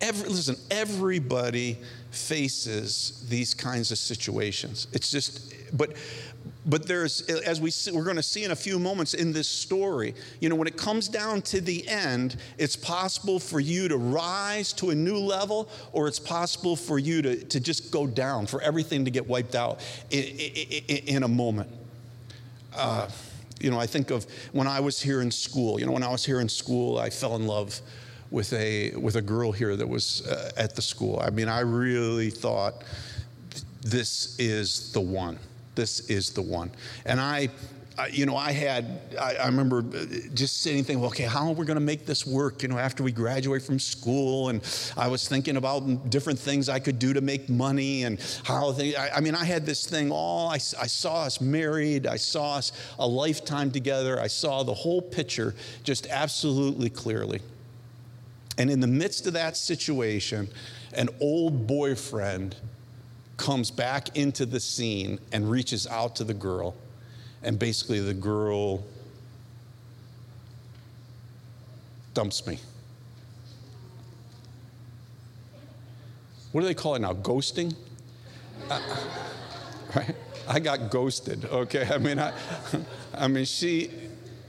Every, 0.00 0.28
listen, 0.28 0.56
everybody 0.70 1.76
faces 2.12 3.26
these 3.28 3.52
kinds 3.52 3.90
of 3.90 3.98
situations. 3.98 4.86
It's 4.92 5.10
just, 5.10 5.52
but 5.76 5.94
but 6.66 6.86
there's 6.86 7.22
as 7.22 7.60
we 7.60 7.70
see, 7.70 7.90
we're 7.90 8.04
going 8.04 8.16
to 8.16 8.22
see 8.22 8.44
in 8.44 8.50
a 8.50 8.56
few 8.56 8.78
moments 8.78 9.14
in 9.14 9.32
this 9.32 9.48
story 9.48 10.14
you 10.40 10.48
know 10.48 10.54
when 10.54 10.68
it 10.68 10.76
comes 10.76 11.08
down 11.08 11.40
to 11.42 11.60
the 11.60 11.86
end 11.88 12.36
it's 12.58 12.76
possible 12.76 13.38
for 13.38 13.60
you 13.60 13.88
to 13.88 13.96
rise 13.96 14.72
to 14.72 14.90
a 14.90 14.94
new 14.94 15.16
level 15.16 15.68
or 15.92 16.06
it's 16.06 16.18
possible 16.18 16.76
for 16.76 16.98
you 16.98 17.22
to, 17.22 17.44
to 17.44 17.60
just 17.60 17.90
go 17.90 18.06
down 18.06 18.46
for 18.46 18.60
everything 18.62 19.04
to 19.04 19.10
get 19.10 19.26
wiped 19.26 19.54
out 19.54 19.80
in, 20.10 20.24
in, 20.24 20.96
in 21.16 21.22
a 21.22 21.28
moment. 21.28 21.68
Uh, 22.74 23.08
you 23.58 23.70
know 23.70 23.78
i 23.78 23.86
think 23.86 24.10
of 24.10 24.24
when 24.52 24.66
i 24.66 24.80
was 24.80 25.02
here 25.02 25.20
in 25.20 25.30
school 25.30 25.78
you 25.78 25.84
know 25.84 25.92
when 25.92 26.02
i 26.02 26.08
was 26.08 26.24
here 26.24 26.40
in 26.40 26.48
school 26.48 26.98
i 26.98 27.10
fell 27.10 27.36
in 27.36 27.46
love 27.46 27.80
with 28.30 28.52
a 28.52 28.92
with 28.92 29.16
a 29.16 29.22
girl 29.22 29.52
here 29.52 29.76
that 29.76 29.88
was 29.88 30.26
uh, 30.28 30.50
at 30.56 30.76
the 30.76 30.82
school. 30.82 31.20
I 31.20 31.30
mean 31.30 31.48
i 31.48 31.60
really 31.60 32.30
thought 32.30 32.84
this 33.82 34.38
is 34.38 34.92
the 34.92 35.00
one 35.00 35.38
this 35.80 36.10
is 36.10 36.28
the 36.28 36.42
one. 36.42 36.70
And 37.06 37.18
I, 37.18 37.48
you 38.12 38.26
know, 38.26 38.36
I 38.36 38.52
had, 38.52 39.00
I, 39.18 39.36
I, 39.36 39.46
remember 39.46 39.80
just 40.34 40.60
sitting 40.60 40.84
thinking, 40.84 41.00
well, 41.00 41.08
okay, 41.08 41.24
how 41.24 41.48
are 41.48 41.54
we 41.54 41.64
going 41.64 41.78
to 41.78 41.84
make 41.84 42.04
this 42.04 42.26
work, 42.26 42.62
you 42.62 42.68
know, 42.68 42.76
after 42.76 43.02
we 43.02 43.12
graduate 43.12 43.62
from 43.62 43.78
school? 43.78 44.50
And 44.50 44.60
I 44.94 45.08
was 45.08 45.26
thinking 45.26 45.56
about 45.56 46.10
different 46.10 46.38
things 46.38 46.68
I 46.68 46.80
could 46.80 46.98
do 46.98 47.14
to 47.14 47.22
make 47.22 47.48
money 47.48 48.04
and 48.04 48.20
how 48.44 48.72
they, 48.72 48.94
I, 48.94 49.16
I 49.16 49.20
mean, 49.20 49.34
I 49.34 49.44
had 49.46 49.64
this 49.64 49.86
thing 49.86 50.12
all, 50.12 50.48
I, 50.48 50.56
I 50.56 50.86
saw 50.86 51.22
us 51.22 51.40
married, 51.40 52.06
I 52.06 52.16
saw 52.16 52.56
us 52.56 52.72
a 52.98 53.06
lifetime 53.06 53.70
together, 53.70 54.20
I 54.20 54.26
saw 54.26 54.62
the 54.62 54.74
whole 54.74 55.00
picture 55.00 55.54
just 55.82 56.06
absolutely 56.08 56.90
clearly. 56.90 57.40
And 58.58 58.70
in 58.70 58.80
the 58.80 58.86
midst 58.86 59.26
of 59.26 59.32
that 59.32 59.56
situation, 59.56 60.50
an 60.92 61.08
old 61.20 61.66
boyfriend 61.66 62.56
comes 63.40 63.70
back 63.70 64.18
into 64.18 64.44
the 64.44 64.60
scene 64.60 65.18
and 65.32 65.50
reaches 65.50 65.86
out 65.86 66.14
to 66.14 66.24
the 66.24 66.34
girl. 66.34 66.74
And 67.42 67.58
basically, 67.58 67.98
the 67.98 68.12
girl 68.12 68.84
dumps 72.12 72.46
me. 72.46 72.58
What 76.52 76.60
do 76.60 76.66
they 76.66 76.74
call 76.74 76.96
it 76.96 76.98
now? 76.98 77.14
Ghosting? 77.14 77.74
Uh, 78.68 78.78
right? 79.96 80.14
I 80.46 80.60
got 80.60 80.90
ghosted, 80.90 81.46
okay? 81.46 81.88
I 81.90 81.96
mean, 81.96 82.18
I, 82.18 82.34
I 83.14 83.26
mean, 83.26 83.46
she, 83.46 83.90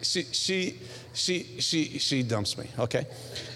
she, 0.01 0.23
she, 0.23 0.79
she, 1.13 1.59
she, 1.59 1.99
she 1.99 2.23
dumps 2.23 2.57
me, 2.57 2.67
okay? 2.79 3.05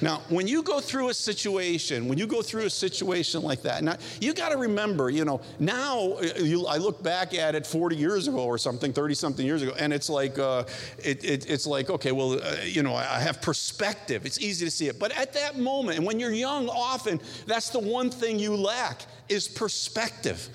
Now, 0.01 0.21
when 0.27 0.47
you 0.47 0.61
go 0.61 0.81
through 0.81 1.09
a 1.09 1.13
situation, 1.13 2.07
when 2.09 2.17
you 2.17 2.27
go 2.27 2.41
through 2.41 2.65
a 2.65 2.69
situation 2.69 3.43
like 3.43 3.61
that, 3.61 3.83
now 3.83 3.95
you 4.19 4.33
got 4.33 4.49
to 4.49 4.57
remember, 4.57 5.09
you 5.09 5.23
know, 5.23 5.39
now 5.57 6.13
uh, 6.13 6.23
you, 6.37 6.65
I 6.65 6.77
look 6.77 7.01
back 7.01 7.33
at 7.33 7.55
it 7.55 7.65
40 7.65 7.95
years 7.95 8.27
ago 8.27 8.43
or 8.43 8.57
something, 8.57 8.91
30 8.91 9.15
something 9.15 9.45
years 9.45 9.61
ago, 9.61 9.73
and 9.79 9.93
it's 9.93 10.09
like, 10.09 10.37
uh, 10.37 10.65
it, 10.97 11.23
it, 11.23 11.49
it's 11.49 11.65
like, 11.65 11.89
okay, 11.89 12.11
well, 12.11 12.33
uh, 12.33 12.55
you 12.63 12.83
know, 12.83 12.93
I 12.93 13.19
have 13.19 13.41
perspective. 13.41 14.25
It's 14.25 14.41
easy 14.41 14.65
to 14.65 14.71
see 14.71 14.87
it. 14.87 14.99
But 14.99 15.17
at 15.17 15.33
that 15.33 15.57
moment, 15.57 15.97
and 15.97 16.05
when 16.05 16.19
you're 16.19 16.33
young, 16.33 16.67
often 16.67 17.21
that's 17.47 17.69
the 17.69 17.79
one 17.79 18.09
thing 18.09 18.37
you 18.37 18.55
lack 18.55 19.03
is 19.29 19.47
perspective 19.47 20.49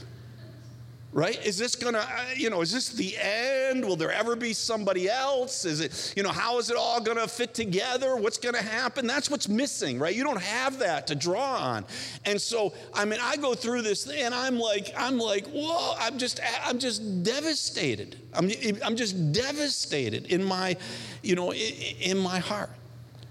right? 1.13 1.45
Is 1.45 1.59
this 1.59 1.75
gonna 1.75 1.99
uh, 1.99 2.25
you 2.37 2.51
know 2.51 2.61
is 2.61 2.73
this 2.73 2.91
the 2.91 3.17
end? 3.19 3.85
Will 3.85 3.97
there 3.97 4.13
ever 4.13 4.37
be 4.37 4.53
somebody 4.53 5.09
else? 5.09 5.65
Is 5.65 5.81
it 5.81 6.15
you 6.17 6.23
know 6.23 6.31
how 6.31 6.59
is 6.59 6.71
it 6.71 6.77
all 6.77 7.01
gonna 7.01 7.27
fit 7.27 7.53
together? 7.55 8.17
What's 8.17 8.39
gonna 8.39 8.63
happen? 8.63 9.07
That's 9.07 9.31
what's 9.31 9.49
missing 9.49 9.99
right? 9.99 10.15
You 10.15 10.25
don't 10.25 10.41
have 10.41 10.79
that 10.79 11.07
to 11.09 11.15
draw 11.15 11.57
on. 11.57 11.85
And 12.25 12.41
so 12.41 12.73
i 12.95 13.05
mean 13.05 13.19
i 13.23 13.37
go 13.37 13.55
through 13.55 13.83
this 13.83 14.05
thing 14.05 14.23
and 14.23 14.35
i'm 14.35 14.59
like 14.59 14.93
i'm 14.97 15.19
like 15.19 15.47
whoa 15.49 15.95
i'm 15.99 16.19
just 16.19 16.41
i'm 16.65 16.79
just 16.79 17.23
devastated. 17.23 18.17
I'm, 18.33 18.51
I'm 18.85 18.97
just 18.97 19.33
devastated 19.33 20.27
in 20.27 20.45
my 20.45 20.77
you 21.23 21.35
know 21.35 21.53
in 21.53 22.19
my 22.19 22.39
heart. 22.39 22.71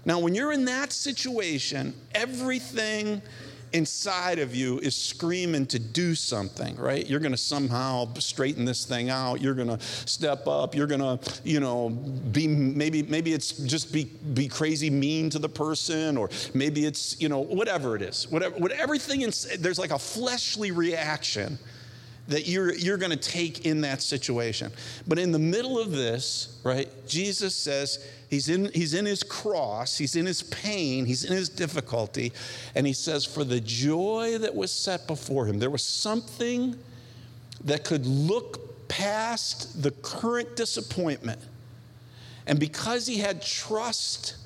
Now 0.04 0.18
when 0.18 0.34
you're 0.34 0.52
in 0.52 0.66
that 0.66 0.92
situation 0.92 1.94
everything 2.14 3.22
inside 3.72 4.38
of 4.38 4.54
you 4.54 4.78
is 4.80 4.96
screaming 4.96 5.66
to 5.66 5.78
do 5.78 6.14
something, 6.14 6.76
right? 6.76 7.06
You're 7.06 7.20
going 7.20 7.32
to 7.32 7.38
somehow 7.38 8.12
straighten 8.14 8.64
this 8.64 8.84
thing 8.84 9.10
out. 9.10 9.40
You're 9.40 9.54
going 9.54 9.68
to 9.68 9.80
step 9.80 10.46
up. 10.46 10.74
You're 10.74 10.86
going 10.86 11.00
to, 11.00 11.18
you 11.44 11.60
know, 11.60 11.90
be 11.90 12.46
maybe 12.46 13.02
maybe 13.02 13.32
it's 13.32 13.52
just 13.52 13.92
be 13.92 14.04
be 14.04 14.48
crazy 14.48 14.90
mean 14.90 15.30
to 15.30 15.38
the 15.38 15.48
person 15.48 16.16
or 16.16 16.30
maybe 16.54 16.84
it's, 16.86 17.20
you 17.20 17.28
know, 17.28 17.40
whatever 17.40 17.96
it 17.96 18.02
is. 18.02 18.28
Whatever 18.30 18.56
what 18.56 18.72
everything 18.72 19.22
in, 19.22 19.32
there's 19.58 19.78
like 19.78 19.90
a 19.90 19.98
fleshly 19.98 20.70
reaction 20.70 21.58
that 22.28 22.46
you're, 22.46 22.74
you're 22.74 22.96
going 22.96 23.10
to 23.10 23.16
take 23.16 23.66
in 23.66 23.80
that 23.80 24.02
situation. 24.02 24.70
But 25.06 25.18
in 25.18 25.32
the 25.32 25.38
middle 25.38 25.78
of 25.78 25.90
this, 25.90 26.60
right, 26.64 26.88
Jesus 27.06 27.54
says 27.54 28.06
he's 28.28 28.48
in, 28.48 28.70
he's 28.72 28.94
in 28.94 29.04
his 29.04 29.22
cross, 29.22 29.98
he's 29.98 30.16
in 30.16 30.26
his 30.26 30.42
pain, 30.44 31.06
he's 31.06 31.24
in 31.24 31.32
his 31.32 31.48
difficulty, 31.48 32.32
and 32.74 32.86
he 32.86 32.92
says, 32.92 33.24
For 33.24 33.44
the 33.44 33.60
joy 33.60 34.38
that 34.38 34.54
was 34.54 34.70
set 34.70 35.06
before 35.06 35.46
him, 35.46 35.58
there 35.58 35.70
was 35.70 35.82
something 35.82 36.76
that 37.64 37.84
could 37.84 38.06
look 38.06 38.88
past 38.88 39.82
the 39.82 39.90
current 39.90 40.56
disappointment. 40.56 41.40
And 42.46 42.58
because 42.58 43.06
he 43.06 43.18
had 43.18 43.42
trust, 43.42 44.36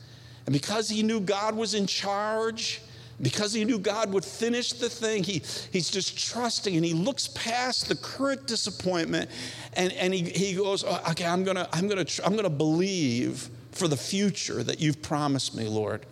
and 0.46 0.52
because 0.52 0.88
he 0.88 1.02
knew 1.02 1.20
God 1.20 1.54
was 1.54 1.74
in 1.74 1.86
charge, 1.86 2.82
because 3.22 3.52
he 3.52 3.64
knew 3.64 3.78
God 3.78 4.12
would 4.12 4.24
finish 4.24 4.72
the 4.72 4.88
thing, 4.88 5.22
he, 5.22 5.42
he's 5.72 5.90
just 5.90 6.18
trusting 6.18 6.74
and 6.74 6.84
he 6.84 6.92
looks 6.92 7.28
past 7.28 7.88
the 7.88 7.94
current 7.96 8.46
disappointment 8.46 9.30
and, 9.74 9.92
and 9.92 10.12
he, 10.12 10.22
he 10.22 10.54
goes, 10.54 10.84
oh, 10.84 11.00
okay, 11.10 11.26
I'm 11.26 11.44
gonna, 11.44 11.68
I'm, 11.72 11.88
gonna, 11.88 12.06
I'm 12.24 12.36
gonna 12.36 12.50
believe 12.50 13.48
for 13.72 13.88
the 13.88 13.96
future 13.96 14.62
that 14.62 14.80
you've 14.80 15.02
promised 15.02 15.54
me, 15.54 15.66
Lord. 15.68 16.06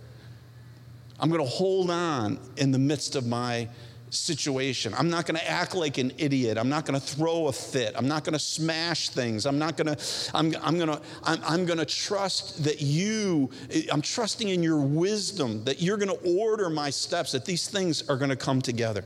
I'm 1.19 1.31
gonna 1.31 1.45
hold 1.45 1.91
on 1.91 2.39
in 2.57 2.73
the 2.73 2.79
midst 2.79 3.15
of 3.15 3.27
my 3.27 3.69
situation. 4.13 4.93
I'm 4.95 5.09
not 5.09 5.27
going 5.27 5.39
to 5.39 5.51
act 5.51 5.75
like 5.75 5.97
an 5.99 6.13
idiot. 6.19 6.59
I'm 6.59 6.69
not 6.69 6.85
going 6.85 7.01
to 7.01 7.05
throw 7.05 7.47
a 7.47 7.53
fit. 7.53 7.95
I'm 7.97 8.07
not 8.07 8.25
going 8.25 8.35
to 8.35 8.39
smash 8.39 9.09
things. 9.09 9.47
I'm 9.47 9.59
not 9.59 9.77
going 9.77 9.97
to, 9.97 10.05
I'm, 10.35 10.55
I'm 10.63 10.77
going 10.77 10.91
to, 10.91 11.01
I'm, 11.25 11.41
I'm 11.45 11.67
going 11.67 11.79
to 11.79 11.87
trust 11.87 12.63
that 12.65 12.83
you, 12.83 13.51
I'm 13.91 14.03
trusting 14.03 14.49
in 14.49 14.63
your 14.63 14.81
wisdom, 14.81 15.65
that 15.65 15.81
you're 15.81 15.97
going 15.97 16.17
to 16.17 16.39
order 16.39 16.69
my 16.69 16.91
steps, 16.91 17.33
that 17.33 17.47
these 17.47 17.69
things 17.69 18.09
are 18.09 18.17
going 18.17 18.31
to 18.31 18.37
come 18.37 18.61
together. 18.61 19.03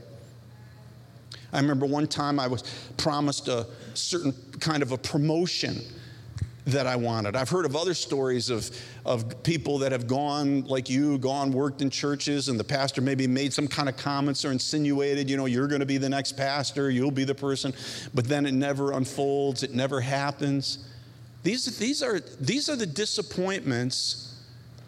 I 1.53 1.59
remember 1.59 1.85
one 1.85 2.07
time 2.07 2.39
I 2.39 2.47
was 2.47 2.63
promised 2.97 3.47
a 3.47 3.65
certain 3.93 4.33
kind 4.59 4.83
of 4.83 4.91
a 4.91 4.97
promotion 4.97 5.81
that 6.67 6.85
I 6.85 6.97
wanted. 6.97 7.35
I've 7.35 7.49
heard 7.49 7.65
of 7.65 7.75
other 7.75 7.93
stories 7.93 8.49
of, 8.49 8.69
of 9.05 9.41
people 9.43 9.79
that 9.79 9.93
have 9.93 10.05
gone, 10.05 10.63
like 10.63 10.89
you, 10.89 11.17
gone, 11.17 11.51
worked 11.51 11.81
in 11.81 11.89
churches, 11.89 12.49
and 12.49 12.59
the 12.59 12.63
pastor 12.63 13.01
maybe 13.01 13.25
made 13.25 13.53
some 13.53 13.67
kind 13.67 13.87
of 13.87 13.95
comments 13.95 14.43
or 14.43 14.51
insinuated, 14.51 15.29
you 15.29 15.37
know, 15.37 15.45
you're 15.45 15.67
going 15.67 15.79
to 15.79 15.85
be 15.85 15.97
the 15.97 16.09
next 16.09 16.33
pastor, 16.33 16.91
you'll 16.91 17.09
be 17.09 17.23
the 17.23 17.35
person, 17.35 17.73
but 18.13 18.25
then 18.25 18.45
it 18.45 18.53
never 18.53 18.91
unfolds, 18.91 19.63
it 19.63 19.73
never 19.73 20.01
happens. 20.01 20.79
These, 21.43 21.77
these, 21.77 22.03
are, 22.03 22.19
these 22.19 22.69
are 22.69 22.75
the 22.75 22.85
disappointments 22.85 24.35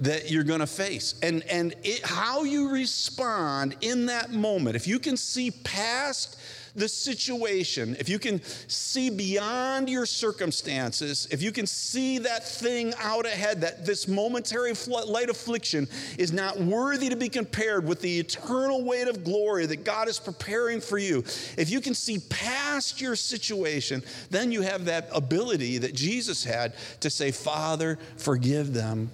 that 0.02 0.30
you're 0.32 0.44
going 0.44 0.60
to 0.60 0.68
face. 0.68 1.16
And, 1.24 1.44
and 1.44 1.76
it, 1.84 2.06
how 2.06 2.44
you 2.44 2.72
respond 2.72 3.78
in 3.82 4.08
that 4.08 4.32
moment, 4.32 4.76
if 4.76 4.88
you 4.88 5.00
can 5.00 5.16
see 5.16 5.52
past 5.52 6.39
the 6.76 6.88
situation, 6.88 7.96
if 8.00 8.10
you 8.10 8.20
can 8.20 8.42
see 8.68 9.10
beyond 9.10 9.90
your 9.90 10.06
circumstances, 10.06 11.28
if 11.32 11.42
you 11.42 11.52
can 11.52 11.66
see 11.66 12.18
that 12.20 12.48
thing 12.48 12.94
out 13.00 13.26
ahead, 13.26 13.62
that 13.62 13.86
this 13.86 14.08
momentary 14.08 14.74
light 15.08 15.30
affliction 15.30 15.88
is 16.18 16.32
not 16.32 16.60
worthy 16.60 17.10
to 17.10 17.16
be 17.16 17.30
compared 17.30 17.86
with 17.86 18.02
the 18.02 18.20
eternal 18.20 18.84
weight 18.84 19.08
of 19.08 19.24
glory 19.24 19.66
that 19.66 19.84
God 19.84 20.08
is 20.08 20.20
preparing 20.20 20.82
for 20.82 20.98
you, 20.98 21.20
if 21.58 21.70
you 21.70 21.82
can 21.82 21.94
see 21.94 22.20
past 22.30 23.02
your 23.02 23.16
situation, 23.16 24.04
then 24.30 24.52
you 24.52 24.62
have 24.62 24.86
that 24.86 25.10
ability 25.14 25.78
that 25.80 25.94
Jesus 25.94 26.44
had 26.44 26.74
to 27.02 27.10
say, 27.10 27.32
Father, 27.32 27.98
forgive 28.18 28.74
them, 28.74 29.10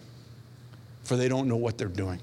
for 1.03 1.15
they 1.15 1.27
don't 1.27 1.47
know 1.47 1.55
what 1.55 1.77
they're 1.77 1.87
doing. 1.87 2.19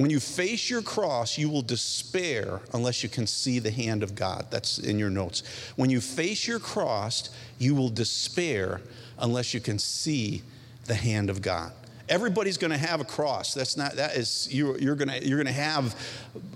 When 0.00 0.08
you 0.08 0.18
face 0.18 0.70
your 0.70 0.80
cross, 0.80 1.36
you 1.36 1.50
will 1.50 1.60
despair 1.60 2.62
unless 2.72 3.02
you 3.02 3.10
can 3.10 3.26
see 3.26 3.58
the 3.58 3.70
hand 3.70 4.02
of 4.02 4.14
God. 4.14 4.46
That's 4.48 4.78
in 4.78 4.98
your 4.98 5.10
notes. 5.10 5.42
When 5.76 5.90
you 5.90 6.00
face 6.00 6.48
your 6.48 6.58
cross, 6.58 7.28
you 7.58 7.74
will 7.74 7.90
despair 7.90 8.80
unless 9.18 9.52
you 9.52 9.60
can 9.60 9.78
see 9.78 10.40
the 10.86 10.94
hand 10.94 11.28
of 11.28 11.42
God. 11.42 11.72
Everybody's 12.08 12.56
going 12.56 12.70
to 12.70 12.78
have 12.78 13.02
a 13.02 13.04
cross. 13.04 13.52
That's 13.52 13.76
not 13.76 13.92
that 13.96 14.16
is 14.16 14.48
you, 14.50 14.74
you're 14.78 14.94
going 14.94 15.08
to 15.08 15.22
you're 15.22 15.36
going 15.36 15.54
to 15.54 15.60
have 15.60 15.94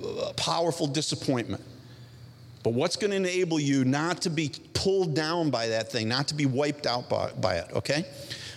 a 0.03 0.33
powerful 0.33 0.87
disappointment. 0.87 1.63
But 2.63 2.73
what's 2.73 2.97
going 2.97 3.11
to 3.11 3.17
enable 3.19 3.61
you 3.61 3.85
not 3.85 4.23
to 4.23 4.31
be 4.31 4.53
pulled 4.73 5.15
down 5.15 5.51
by 5.51 5.67
that 5.69 5.93
thing, 5.93 6.09
not 6.09 6.29
to 6.29 6.35
be 6.35 6.47
wiped 6.47 6.87
out 6.87 7.11
by, 7.11 7.31
by 7.33 7.57
it? 7.57 7.71
Okay. 7.75 8.07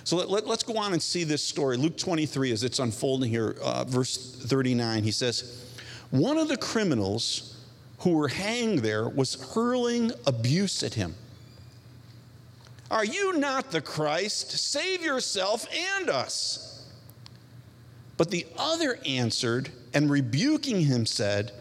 So 0.07 0.15
let, 0.15 0.43
us 0.43 0.47
let, 0.47 0.65
go 0.65 0.77
on 0.77 0.93
and 0.93 1.03
see 1.03 1.25
this 1.25 1.43
story. 1.43 1.75
Luke 1.75 1.97
23, 1.97 2.53
as 2.53 2.63
it's 2.63 2.79
unfolding 2.79 3.29
here, 3.29 3.57
uh, 3.61 3.83
verse 3.83 4.15
39, 4.15 5.03
he 5.03 5.11
says, 5.11 5.65
One 6.11 6.37
of 6.37 6.47
the 6.47 6.55
criminals 6.55 7.57
who 7.97 8.11
were 8.11 8.29
hanged 8.29 8.79
there 8.79 9.09
was 9.09 9.35
hurling 9.53 10.13
abuse 10.25 10.81
at 10.81 10.93
him. 10.93 11.13
Are 12.89 13.03
you 13.03 13.37
not 13.37 13.71
the 13.71 13.81
Christ? 13.81 14.49
Save 14.51 15.03
yourself 15.03 15.67
and 15.97 16.09
us. 16.09 16.87
But 18.15 18.31
the 18.31 18.47
other 18.57 18.99
answered 19.05 19.71
and 19.93 20.09
rebuking 20.09 20.83
him 20.83 21.05
said, 21.05 21.51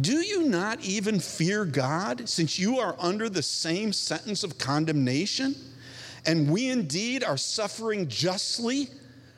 Do 0.00 0.16
you 0.20 0.48
not 0.48 0.82
even 0.82 1.20
fear 1.20 1.66
God, 1.66 2.26
since 2.26 2.58
you 2.58 2.78
are 2.78 2.96
under 2.98 3.28
the 3.28 3.42
same 3.42 3.92
sentence 3.92 4.44
of 4.44 4.56
condemnation? 4.56 5.54
And 6.26 6.50
we 6.50 6.68
indeed 6.68 7.22
are 7.22 7.36
suffering 7.36 8.08
justly, 8.08 8.88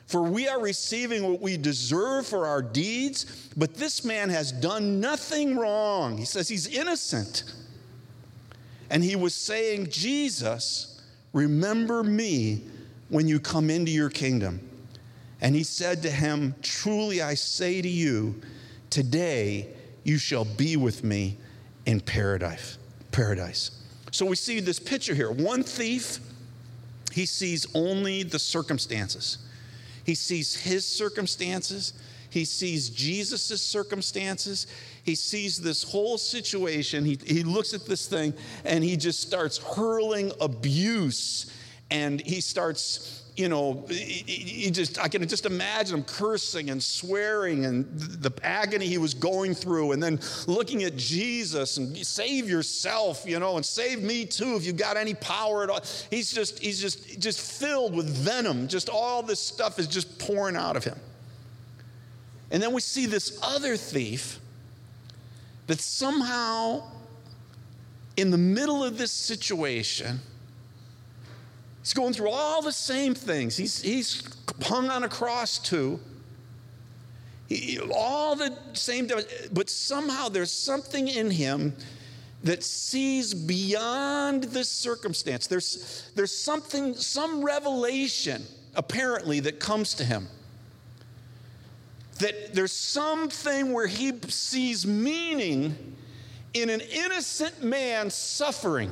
for 0.07 0.23
we 0.23 0.47
are 0.47 0.59
receiving 0.59 1.29
what 1.29 1.39
we 1.39 1.55
deserve 1.55 2.25
for 2.25 2.47
our 2.47 2.63
deeds. 2.63 3.25
But 3.55 3.75
this 3.75 4.03
man 4.03 4.29
has 4.29 4.51
done 4.51 4.99
nothing 4.99 5.55
wrong. 5.55 6.17
He 6.17 6.25
says 6.25 6.49
he's 6.49 6.67
innocent. 6.67 7.43
And 8.89 9.03
he 9.03 9.15
was 9.15 9.35
saying, 9.35 9.91
Jesus, 9.91 11.01
remember 11.31 12.03
me 12.03 12.63
when 13.09 13.27
you 13.27 13.39
come 13.39 13.69
into 13.69 13.91
your 13.91 14.09
kingdom. 14.09 14.67
And 15.41 15.55
he 15.55 15.63
said 15.63 16.01
to 16.03 16.09
him, 16.09 16.55
Truly 16.63 17.21
I 17.21 17.35
say 17.35 17.81
to 17.81 17.87
you, 17.87 18.41
today 18.89 19.67
you 20.03 20.17
shall 20.17 20.45
be 20.45 20.75
with 20.75 21.03
me 21.03 21.37
in 21.85 22.01
paradise. 22.01 22.79
Paradise. 23.11 23.71
So 24.11 24.25
we 24.25 24.35
see 24.35 24.59
this 24.59 24.79
picture 24.79 25.13
here. 25.13 25.31
One 25.31 25.61
thief 25.61 26.19
he 27.19 27.25
sees 27.25 27.67
only 27.75 28.23
the 28.23 28.39
circumstances. 28.39 29.39
He 30.05 30.15
sees 30.15 30.55
his 30.55 30.85
circumstances. 30.85 31.91
He 32.29 32.45
sees 32.45 32.89
Jesus' 32.89 33.61
circumstances. 33.61 34.67
He 35.03 35.15
sees 35.15 35.57
this 35.57 35.83
whole 35.83 36.17
situation. 36.17 37.03
He, 37.03 37.19
he 37.25 37.43
looks 37.43 37.73
at 37.73 37.85
this 37.85 38.07
thing 38.07 38.33
and 38.63 38.85
he 38.85 38.95
just 38.95 39.19
starts 39.19 39.57
hurling 39.57 40.31
abuse 40.39 41.51
and 41.91 42.21
he 42.21 42.39
starts 42.39 43.18
you 43.39 43.47
know, 43.47 43.85
he 43.89 44.69
just, 44.69 44.99
I 44.99 45.07
can 45.07 45.25
just 45.25 45.45
imagine 45.45 45.99
him 45.99 46.03
cursing 46.03 46.69
and 46.69 46.83
swearing 46.83 47.63
and 47.63 47.87
the 47.97 48.33
agony 48.43 48.85
he 48.85 48.97
was 48.97 49.13
going 49.13 49.55
through, 49.55 49.93
and 49.93 50.03
then 50.03 50.19
looking 50.45 50.83
at 50.83 50.97
Jesus 50.97 51.77
and 51.77 51.95
save 52.05 52.49
yourself, 52.49 53.23
you 53.25 53.39
know, 53.39 53.55
and 53.55 53.65
save 53.65 54.03
me 54.03 54.25
too 54.25 54.57
if 54.57 54.65
you've 54.65 54.75
got 54.75 54.97
any 54.97 55.13
power 55.13 55.63
at 55.63 55.69
all. 55.69 55.79
He's 56.09 56.33
just, 56.33 56.59
he's 56.59 56.81
just, 56.81 57.17
just 57.17 57.39
filled 57.39 57.95
with 57.95 58.09
venom. 58.09 58.67
Just 58.67 58.89
all 58.89 59.23
this 59.23 59.39
stuff 59.39 59.79
is 59.79 59.87
just 59.87 60.19
pouring 60.19 60.57
out 60.57 60.75
of 60.75 60.83
him. 60.83 60.99
And 62.51 62.61
then 62.61 62.73
we 62.73 62.81
see 62.81 63.05
this 63.05 63.39
other 63.41 63.77
thief 63.77 64.39
that 65.67 65.79
somehow, 65.79 66.83
in 68.17 68.31
the 68.31 68.37
middle 68.37 68.83
of 68.83 68.97
this 68.97 69.13
situation, 69.13 70.19
He's 71.89 71.95
going 71.95 72.13
through 72.13 72.29
all 72.29 72.61
the 72.61 72.71
same 72.71 73.15
things. 73.15 73.57
He's, 73.57 73.81
he's 73.81 74.21
hung 74.61 74.91
on 74.91 75.03
a 75.03 75.09
cross 75.09 75.57
too. 75.57 75.99
He, 77.47 77.79
all 77.91 78.35
the 78.35 78.55
same, 78.73 79.09
but 79.51 79.71
somehow 79.71 80.29
there's 80.29 80.51
something 80.51 81.07
in 81.07 81.31
him 81.31 81.75
that 82.43 82.63
sees 82.63 83.33
beyond 83.33 84.43
this 84.43 84.69
circumstance. 84.69 85.47
There's, 85.47 86.11
there's 86.13 86.31
something, 86.31 86.93
some 86.93 87.43
revelation 87.43 88.43
apparently 88.75 89.39
that 89.39 89.59
comes 89.59 89.95
to 89.95 90.05
him. 90.05 90.27
That 92.19 92.53
there's 92.53 92.71
something 92.71 93.73
where 93.73 93.87
he 93.87 94.13
sees 94.27 94.85
meaning 94.85 95.95
in 96.53 96.69
an 96.69 96.81
innocent 96.81 97.63
man 97.63 98.11
suffering 98.11 98.91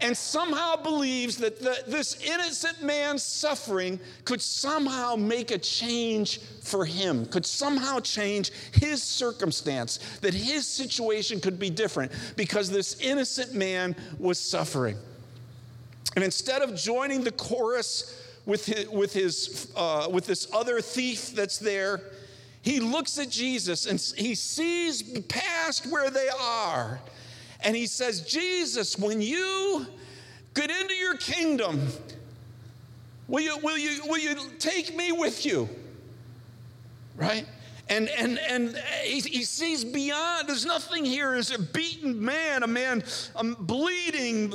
and 0.00 0.16
somehow 0.16 0.76
believes 0.76 1.36
that 1.38 1.60
the, 1.60 1.82
this 1.86 2.20
innocent 2.22 2.82
man's 2.82 3.22
suffering 3.22 4.00
could 4.24 4.42
somehow 4.42 5.16
make 5.16 5.50
a 5.50 5.58
change 5.58 6.40
for 6.62 6.84
him, 6.84 7.26
could 7.26 7.46
somehow 7.46 8.00
change 8.00 8.50
his 8.72 9.02
circumstance, 9.02 9.98
that 10.20 10.34
his 10.34 10.66
situation 10.66 11.40
could 11.40 11.58
be 11.58 11.70
different 11.70 12.10
because 12.36 12.70
this 12.70 13.00
innocent 13.00 13.54
man 13.54 13.94
was 14.18 14.38
suffering. 14.38 14.96
And 16.16 16.24
instead 16.24 16.62
of 16.62 16.74
joining 16.74 17.24
the 17.24 17.32
chorus 17.32 18.20
with 18.46 18.66
his, 18.66 18.88
with, 18.88 19.12
his, 19.12 19.72
uh, 19.76 20.08
with 20.10 20.26
this 20.26 20.48
other 20.52 20.80
thief 20.80 21.34
that's 21.34 21.58
there, 21.58 22.00
he 22.62 22.80
looks 22.80 23.18
at 23.18 23.30
Jesus 23.30 23.86
and 23.86 24.00
he 24.16 24.34
sees 24.34 25.02
past 25.28 25.86
where 25.90 26.10
they 26.10 26.28
are 26.40 27.00
and 27.64 27.74
he 27.74 27.86
says, 27.86 28.20
Jesus, 28.20 28.98
when 28.98 29.22
you 29.22 29.63
get 30.54 30.70
into 30.70 30.94
your 30.94 31.16
kingdom, 31.16 31.86
will 33.28 33.42
you, 33.42 33.58
will 33.58 33.78
you, 33.78 34.00
will 34.06 34.18
you 34.18 34.36
take 34.58 34.96
me 34.96 35.12
with 35.12 35.44
you? 35.44 35.68
Right? 37.16 37.46
And, 37.88 38.08
and, 38.08 38.38
and 38.38 38.76
he, 39.02 39.20
he 39.20 39.42
sees 39.42 39.84
beyond, 39.84 40.48
there's 40.48 40.64
nothing 40.64 41.04
here 41.04 41.34
as 41.34 41.50
a 41.50 41.58
beaten 41.60 42.22
man, 42.24 42.62
a 42.62 42.66
man 42.66 43.04
um, 43.36 43.56
bleeding, 43.60 44.50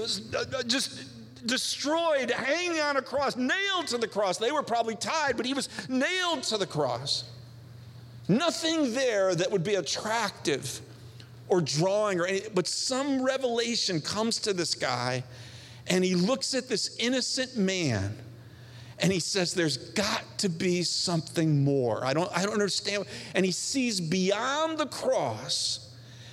just 0.66 1.06
destroyed, 1.46 2.32
hanging 2.32 2.80
on 2.80 2.98
a 2.98 3.02
cross, 3.02 3.36
nailed 3.36 3.88
to 3.88 3.98
the 3.98 4.08
cross. 4.08 4.38
They 4.38 4.52
were 4.52 4.64
probably 4.64 4.96
tied, 4.96 5.38
but 5.38 5.46
he 5.46 5.54
was 5.54 5.70
nailed 5.88 6.44
to 6.44 6.58
the 6.58 6.66
cross. 6.66 7.26
Nothing 8.28 8.94
there 8.94 9.36
that 9.36 9.52
would 9.52 9.64
be 9.64 9.76
attractive 9.76 10.82
or 11.48 11.62
drawing 11.62 12.20
or 12.20 12.26
anything, 12.26 12.52
but 12.54 12.68
some 12.68 13.24
revelation 13.24 14.02
comes 14.02 14.40
to 14.40 14.54
this 14.54 14.76
guy 14.76 15.24
and 15.90 16.04
he 16.04 16.16
looks 16.16 16.54
at 16.54 16.68
this 16.70 16.96
innocent 17.00 17.58
man 17.58 18.16
and 19.00 19.12
he 19.12 19.20
says, 19.20 19.54
There's 19.54 19.78
got 19.78 20.24
to 20.40 20.50
be 20.50 20.84
something 20.84 21.64
more. 21.64 22.06
I 22.06 22.14
don't, 22.14 22.30
I 22.36 22.44
don't 22.44 22.54
understand. 22.54 23.06
And 23.34 23.46
he 23.46 23.52
sees 23.52 24.00
beyond 24.00 24.78
the 24.78 24.88
cross, 24.88 25.90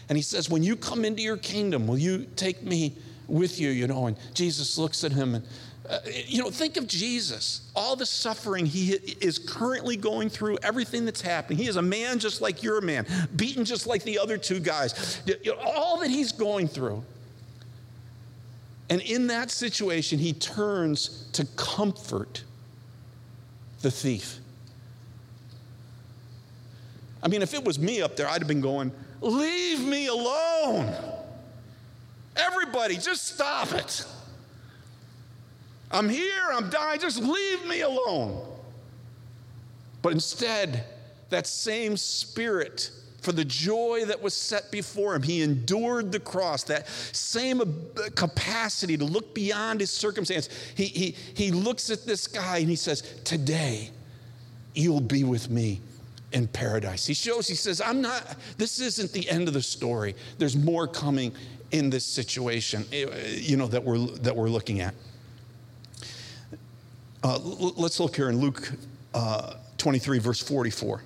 and 0.08 0.16
he 0.16 0.22
says, 0.22 0.50
When 0.50 0.62
you 0.62 0.76
come 0.76 1.04
into 1.04 1.22
your 1.22 1.36
kingdom, 1.36 1.86
will 1.86 1.98
you 1.98 2.26
take 2.36 2.62
me 2.62 2.96
with 3.28 3.58
you? 3.60 3.70
You 3.70 3.86
know, 3.86 4.06
and 4.06 4.16
Jesus 4.34 4.78
looks 4.78 5.04
at 5.04 5.12
him 5.12 5.34
and 5.34 5.46
uh, 5.88 6.00
you 6.26 6.42
know, 6.42 6.50
think 6.50 6.76
of 6.76 6.88
Jesus, 6.88 7.70
all 7.76 7.94
the 7.94 8.06
suffering 8.06 8.66
he 8.66 8.90
is 9.20 9.38
currently 9.38 9.96
going 9.96 10.28
through, 10.28 10.58
everything 10.62 11.04
that's 11.04 11.20
happening. 11.20 11.58
He 11.58 11.68
is 11.68 11.76
a 11.76 11.82
man 11.82 12.18
just 12.18 12.40
like 12.40 12.62
you're 12.64 12.78
a 12.78 12.82
man, 12.82 13.06
beaten 13.36 13.64
just 13.64 13.86
like 13.86 14.02
the 14.02 14.18
other 14.18 14.36
two 14.36 14.58
guys. 14.58 15.22
You 15.26 15.52
know, 15.52 15.60
all 15.64 16.00
that 16.00 16.10
he's 16.10 16.32
going 16.32 16.66
through. 16.66 17.04
And 18.88 19.00
in 19.00 19.26
that 19.28 19.50
situation, 19.50 20.18
he 20.18 20.32
turns 20.32 21.28
to 21.32 21.44
comfort 21.56 22.44
the 23.82 23.90
thief. 23.90 24.38
I 27.22 27.28
mean, 27.28 27.42
if 27.42 27.54
it 27.54 27.64
was 27.64 27.78
me 27.78 28.02
up 28.02 28.16
there, 28.16 28.28
I'd 28.28 28.40
have 28.40 28.48
been 28.48 28.60
going, 28.60 28.92
Leave 29.20 29.84
me 29.84 30.06
alone. 30.06 30.94
Everybody, 32.36 32.96
just 32.96 33.26
stop 33.26 33.72
it. 33.72 34.04
I'm 35.90 36.08
here, 36.08 36.42
I'm 36.52 36.68
dying, 36.68 37.00
just 37.00 37.22
leave 37.22 37.66
me 37.66 37.80
alone. 37.80 38.44
But 40.02 40.12
instead, 40.12 40.84
that 41.30 41.46
same 41.46 41.96
spirit, 41.96 42.90
for 43.26 43.32
the 43.32 43.44
joy 43.44 44.04
that 44.04 44.22
was 44.22 44.34
set 44.34 44.70
before 44.70 45.16
him, 45.16 45.22
he 45.22 45.42
endured 45.42 46.12
the 46.12 46.20
cross, 46.20 46.62
that 46.62 46.88
same 46.88 47.60
capacity 48.14 48.96
to 48.96 49.04
look 49.04 49.34
beyond 49.34 49.80
his 49.80 49.90
circumstance. 49.90 50.48
He, 50.76 50.84
he, 50.84 51.16
he 51.34 51.50
looks 51.50 51.90
at 51.90 52.06
this 52.06 52.28
guy 52.28 52.58
and 52.58 52.68
he 52.68 52.76
says, 52.76 53.02
Today, 53.24 53.90
you'll 54.76 55.00
be 55.00 55.24
with 55.24 55.50
me 55.50 55.80
in 56.30 56.46
paradise. 56.46 57.04
He 57.04 57.14
shows, 57.14 57.48
he 57.48 57.56
says, 57.56 57.80
I'm 57.80 58.00
not, 58.00 58.36
this 58.58 58.78
isn't 58.78 59.10
the 59.10 59.28
end 59.28 59.48
of 59.48 59.54
the 59.54 59.62
story. 59.62 60.14
There's 60.38 60.56
more 60.56 60.86
coming 60.86 61.32
in 61.72 61.90
this 61.90 62.04
situation, 62.04 62.84
eh, 62.92 63.06
you 63.38 63.56
know, 63.56 63.66
that 63.66 63.82
we're, 63.82 63.98
that 63.98 64.36
we're 64.36 64.50
looking 64.50 64.82
at. 64.82 64.94
Uh, 67.24 67.40
let's 67.76 67.98
look 67.98 68.14
here 68.14 68.28
in 68.28 68.38
Luke 68.38 68.70
uh, 69.14 69.54
23, 69.78 70.20
verse 70.20 70.40
44. 70.40 71.02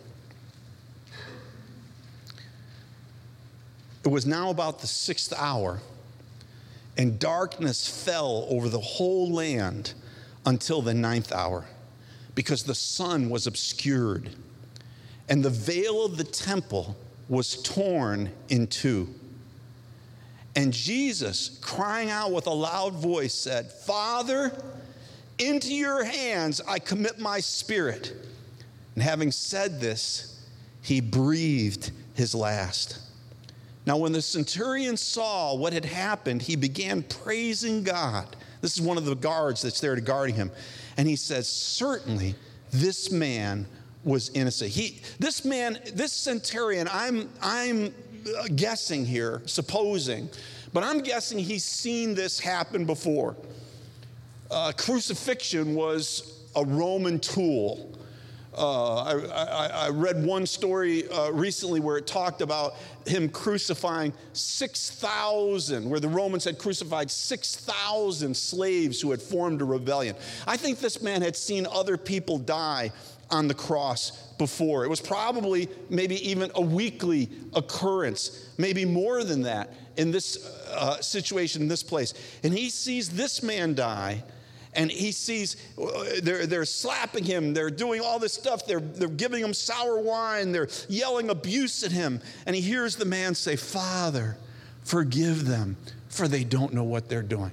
It 4.05 4.09
was 4.09 4.25
now 4.27 4.51
about 4.51 4.81
the 4.81 4.87
sixth 4.87 5.33
hour, 5.37 5.81
and 6.97 7.19
darkness 7.19 7.87
fell 8.05 8.47
over 8.49 8.69
the 8.69 8.81
whole 8.81 9.31
land 9.31 9.95
until 10.47 10.81
the 10.83 10.95
ninth 10.95 11.33
hour, 11.33 11.67
because 12.35 12.63
the 12.63 12.75
sun 12.75 13.29
was 13.29 13.47
obscured, 13.47 14.31
and 15.29 15.45
the 15.45 15.51
veil 15.51 16.05
of 16.05 16.17
the 16.17 16.25
temple 16.25 16.97
was 17.29 17.63
torn 17.63 18.31
in 18.49 18.67
two. 18.67 19.15
And 20.57 20.73
Jesus, 20.73 21.59
crying 21.61 22.11
out 22.11 22.33
with 22.33 22.47
a 22.47 22.53
loud 22.53 22.95
voice, 22.95 23.35
said, 23.35 23.71
Father, 23.71 24.51
into 25.39 25.73
your 25.73 26.05
hands 26.05 26.61
I 26.67 26.79
commit 26.79 27.19
my 27.19 27.39
spirit. 27.41 28.13
And 28.95 29.03
having 29.03 29.31
said 29.31 29.81
this, 29.81 30.43
he 30.83 31.01
breathed 31.01 31.93
his 32.15 32.35
last. 32.35 32.99
Now, 33.87 33.97
when 33.97 34.13
the 34.13 34.23
centurion 34.23 34.97
saw 34.97 35.55
what 35.55 35.73
had 35.73 35.85
happened, 35.85 36.43
he 36.43 36.57
began 36.57 37.03
praising 37.03 37.83
God. 37.83 38.37
This 38.61 38.77
is 38.77 38.83
one 38.83 38.99
of 38.99 39.07
the 39.07 39.15
guards 39.15 39.63
that's 39.63 39.81
there 39.81 39.95
to 39.95 40.01
guard 40.01 40.33
him. 40.33 40.51
And 40.97 41.09
he 41.09 41.17
says, 41.17 41.49
Certainly, 41.49 42.35
this 42.71 43.11
man 43.11 43.67
was 44.05 44.31
innocent. 44.31 44.71
He, 44.71 45.01
this 45.19 45.45
man, 45.45 45.79
this 45.95 46.13
centurion, 46.13 46.89
I'm, 46.93 47.31
I'm 47.43 47.95
guessing 48.55 49.07
here, 49.07 49.43
supposing, 49.47 50.29
but 50.73 50.85
I'm 50.85 51.01
guessing 51.01 51.39
he's 51.39 51.65
seen 51.65 52.15
this 52.15 52.39
happen 52.39 52.85
before 52.85 53.37
uh, 54.51 54.73
crucifixion 54.77 55.75
was 55.75 56.41
a 56.57 56.65
Roman 56.65 57.19
tool. 57.19 57.93
Uh, 58.61 59.05
I, 59.05 59.13
I, 59.15 59.67
I, 59.87 59.89
read 59.89 60.23
one 60.23 60.45
story 60.45 61.09
uh, 61.09 61.31
recently 61.31 61.81
where 61.81 61.97
it 61.97 62.07
talked 62.07 62.43
about 62.43 62.75
him 63.07 63.31
crucifying 63.31 64.13
6,000, 64.35 65.89
where 65.89 65.99
the 65.99 66.09
Romans 66.09 66.45
had 66.45 66.59
crucified 66.59 67.11
6,000 67.11 68.37
slaves 68.37 69.01
who 69.01 69.13
had 69.13 69.23
formed 69.23 69.63
a 69.63 69.65
rebellion. 69.65 70.15
I 70.47 70.59
think 70.59 70.79
this 70.79 71.01
man 71.01 71.23
had 71.23 71.37
seen 71.37 71.67
other 71.73 71.97
people 71.97 72.37
die 72.37 72.93
on 73.31 73.49
the 73.49 73.55
cross 73.55 74.11
before. 74.37 74.85
It 74.85 74.89
was 74.89 75.01
probably 75.01 75.71
maybe 75.89 76.17
even 76.29 76.51
a 76.55 76.61
weekly 76.61 77.31
occurrence, 77.55 78.51
maybe 78.59 78.85
more 78.85 79.25
than 79.25 79.41
that 79.43 79.73
in 79.97 80.11
this 80.11 80.47
uh, 80.69 81.01
situation, 81.01 81.63
in 81.63 81.69
this 81.69 81.83
place. 81.83 82.13
And 82.43 82.53
he 82.53 82.69
sees 82.69 83.09
this 83.09 83.43
man 83.43 83.75
die 83.75 84.23
and 84.75 84.91
he 84.91 85.13
sees 85.13 85.57
uh, 85.81 86.05
they're, 86.23 86.47
they're 86.47 86.65
slapping 86.65 87.25
him, 87.25 87.53
they're 87.53 87.71
doing 87.71 88.01
all 88.01 88.19
this 88.19 88.33
stuff, 88.33 88.67
they're, 88.67 88.81
they're 88.81 89.09
giving 89.09 89.43
him 89.43 89.53
sour 89.53 90.01
wine, 90.01 90.53
they're 90.53 90.69
yelling 90.89 91.31
abuse 91.31 91.83
at 91.83 91.93
him. 91.93 92.21
And 92.47 92.55
he 92.55 92.63
hears 92.63 92.97
the 92.97 93.05
man 93.05 93.35
say, 93.35 93.57
Father, 93.57 94.37
forgive 94.85 95.47
them, 95.47 95.77
for 96.09 96.29
they 96.29 96.45
don't 96.45 96.73
know 96.73 96.85
what 96.85 97.09
they're 97.09 97.23
doing. 97.23 97.53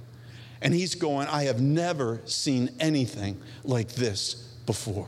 And 0.61 0.73
he's 0.73 0.95
going, 0.95 1.27
I 1.27 1.43
have 1.43 1.61
never 1.61 2.21
seen 2.25 2.69
anything 2.79 3.39
like 3.63 3.89
this 3.89 4.35
before. 4.65 5.07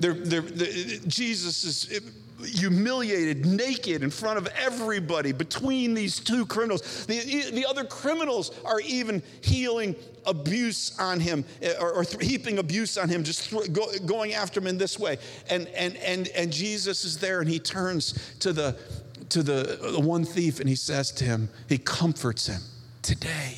They're, 0.00 0.14
they're, 0.14 0.42
Jesus 0.42 1.64
is 1.64 2.00
humiliated, 2.44 3.44
naked 3.44 4.02
in 4.02 4.10
front 4.10 4.38
of 4.38 4.48
everybody 4.56 5.32
between 5.32 5.94
these 5.94 6.20
two 6.20 6.46
criminals. 6.46 7.06
The, 7.06 7.50
the 7.52 7.66
other 7.66 7.84
criminals 7.84 8.52
are 8.64 8.80
even 8.80 9.22
healing 9.40 9.96
abuse 10.26 10.98
on 10.98 11.20
him 11.20 11.44
eh, 11.62 11.74
or, 11.80 11.92
or 11.92 12.04
heaping 12.20 12.58
abuse 12.58 12.96
on 12.96 13.08
him, 13.08 13.24
just 13.24 13.50
go, 13.72 13.86
going 14.06 14.34
after 14.34 14.60
him 14.60 14.66
in 14.66 14.78
this 14.78 14.98
way. 14.98 15.18
And, 15.50 15.66
and, 15.68 15.96
and, 15.96 16.28
and 16.28 16.52
Jesus 16.52 17.04
is 17.04 17.18
there 17.18 17.40
and 17.40 17.48
he 17.48 17.58
turns 17.58 18.36
to 18.40 18.52
the, 18.52 18.76
to 19.30 19.42
the, 19.42 19.78
the 19.92 20.00
one 20.00 20.24
thief 20.24 20.60
and 20.60 20.68
he 20.68 20.76
says 20.76 21.10
to 21.12 21.24
him, 21.24 21.48
he 21.68 21.78
comforts 21.78 22.46
him, 22.46 22.60
Today, 23.02 23.56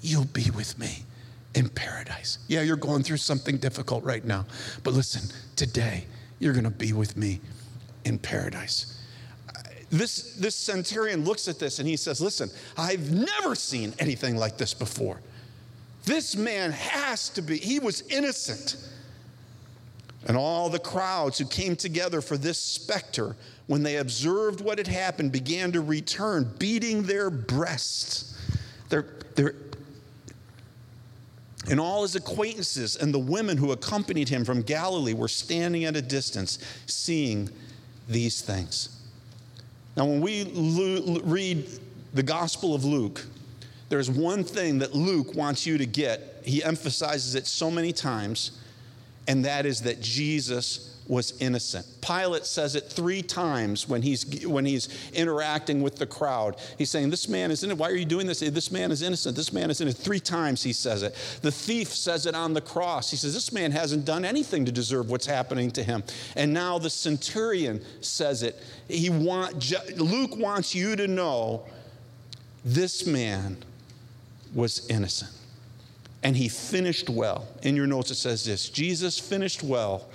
you'll 0.00 0.24
be 0.24 0.50
with 0.50 0.76
me 0.78 1.04
in 1.54 1.68
paradise. 1.68 2.38
Yeah, 2.48 2.62
you're 2.62 2.76
going 2.76 3.04
through 3.04 3.18
something 3.18 3.58
difficult 3.58 4.02
right 4.02 4.24
now, 4.24 4.46
but 4.82 4.92
listen, 4.92 5.34
today, 5.54 6.04
you're 6.40 6.54
going 6.54 6.64
to 6.64 6.70
be 6.70 6.92
with 6.92 7.16
me 7.16 7.40
in 8.04 8.18
paradise. 8.18 8.98
Uh, 9.48 9.60
this, 9.90 10.34
this 10.34 10.54
centurion 10.54 11.24
looks 11.24 11.48
at 11.48 11.58
this 11.58 11.78
and 11.78 11.88
he 11.88 11.96
says, 11.96 12.20
Listen, 12.20 12.50
I've 12.76 13.10
never 13.10 13.54
seen 13.54 13.94
anything 13.98 14.36
like 14.36 14.56
this 14.56 14.74
before. 14.74 15.20
This 16.04 16.36
man 16.36 16.72
has 16.72 17.28
to 17.30 17.42
be, 17.42 17.58
he 17.58 17.78
was 17.78 18.02
innocent. 18.08 18.76
And 20.26 20.36
all 20.36 20.68
the 20.68 20.78
crowds 20.78 21.38
who 21.38 21.46
came 21.46 21.76
together 21.76 22.20
for 22.20 22.36
this 22.36 22.58
specter, 22.58 23.36
when 23.68 23.82
they 23.82 23.96
observed 23.96 24.60
what 24.60 24.78
had 24.78 24.86
happened, 24.86 25.32
began 25.32 25.72
to 25.72 25.80
return, 25.80 26.50
beating 26.58 27.04
their 27.04 27.30
breasts. 27.30 28.36
They're, 28.90 29.06
they're, 29.34 29.54
and 31.70 31.78
all 31.78 32.02
his 32.02 32.16
acquaintances 32.16 32.96
and 32.96 33.14
the 33.14 33.18
women 33.18 33.56
who 33.56 33.72
accompanied 33.72 34.28
him 34.28 34.44
from 34.44 34.62
Galilee 34.62 35.14
were 35.14 35.28
standing 35.28 35.84
at 35.84 35.96
a 35.96 36.02
distance, 36.02 36.58
seeing 36.86 37.48
these 38.10 38.42
things. 38.42 39.00
Now, 39.96 40.04
when 40.04 40.20
we 40.20 40.44
lo- 40.44 41.20
read 41.24 41.68
the 42.12 42.22
Gospel 42.22 42.74
of 42.74 42.84
Luke, 42.84 43.24
there's 43.88 44.10
one 44.10 44.44
thing 44.44 44.78
that 44.78 44.94
Luke 44.94 45.34
wants 45.34 45.66
you 45.66 45.78
to 45.78 45.86
get. 45.86 46.42
He 46.44 46.62
emphasizes 46.62 47.34
it 47.34 47.46
so 47.46 47.70
many 47.70 47.92
times, 47.92 48.52
and 49.26 49.44
that 49.44 49.66
is 49.66 49.82
that 49.82 50.00
Jesus 50.00 50.89
was 51.06 51.34
innocent. 51.40 51.84
Pilate 52.00 52.46
says 52.46 52.76
it 52.76 52.84
three 52.84 53.20
times 53.20 53.88
when 53.88 54.00
he's, 54.00 54.46
when 54.46 54.64
he's 54.64 54.88
interacting 55.12 55.82
with 55.82 55.96
the 55.96 56.06
crowd. 56.06 56.56
He's 56.78 56.88
saying, 56.88 57.10
This 57.10 57.28
man 57.28 57.50
is 57.50 57.64
innocent. 57.64 57.80
Why 57.80 57.90
are 57.90 57.96
you 57.96 58.04
doing 58.04 58.26
this? 58.28 58.40
This 58.40 58.70
man 58.70 58.92
is 58.92 59.02
innocent. 59.02 59.34
This 59.34 59.52
man 59.52 59.70
is 59.70 59.80
innocent. 59.80 60.04
Three 60.04 60.20
times 60.20 60.62
he 60.62 60.72
says 60.72 61.02
it. 61.02 61.14
The 61.42 61.50
thief 61.50 61.88
says 61.88 62.26
it 62.26 62.34
on 62.36 62.54
the 62.54 62.60
cross. 62.60 63.10
He 63.10 63.16
says, 63.16 63.34
This 63.34 63.52
man 63.52 63.72
hasn't 63.72 64.04
done 64.04 64.24
anything 64.24 64.64
to 64.66 64.72
deserve 64.72 65.10
what's 65.10 65.26
happening 65.26 65.70
to 65.72 65.82
him. 65.82 66.04
And 66.36 66.52
now 66.52 66.78
the 66.78 66.90
centurion 66.90 67.84
says 68.00 68.44
it. 68.44 68.56
He 68.86 69.10
want, 69.10 69.72
Luke 69.96 70.36
wants 70.36 70.74
you 70.74 70.94
to 70.96 71.08
know 71.08 71.64
this 72.64 73.06
man 73.06 73.56
was 74.54 74.88
innocent. 74.88 75.32
And 76.22 76.36
he 76.36 76.48
finished 76.48 77.08
well. 77.08 77.48
In 77.62 77.74
your 77.74 77.86
notes, 77.86 78.10
it 78.10 78.16
says 78.16 78.44
this 78.44 78.68
Jesus 78.68 79.18
finished 79.18 79.62
well 79.62 80.06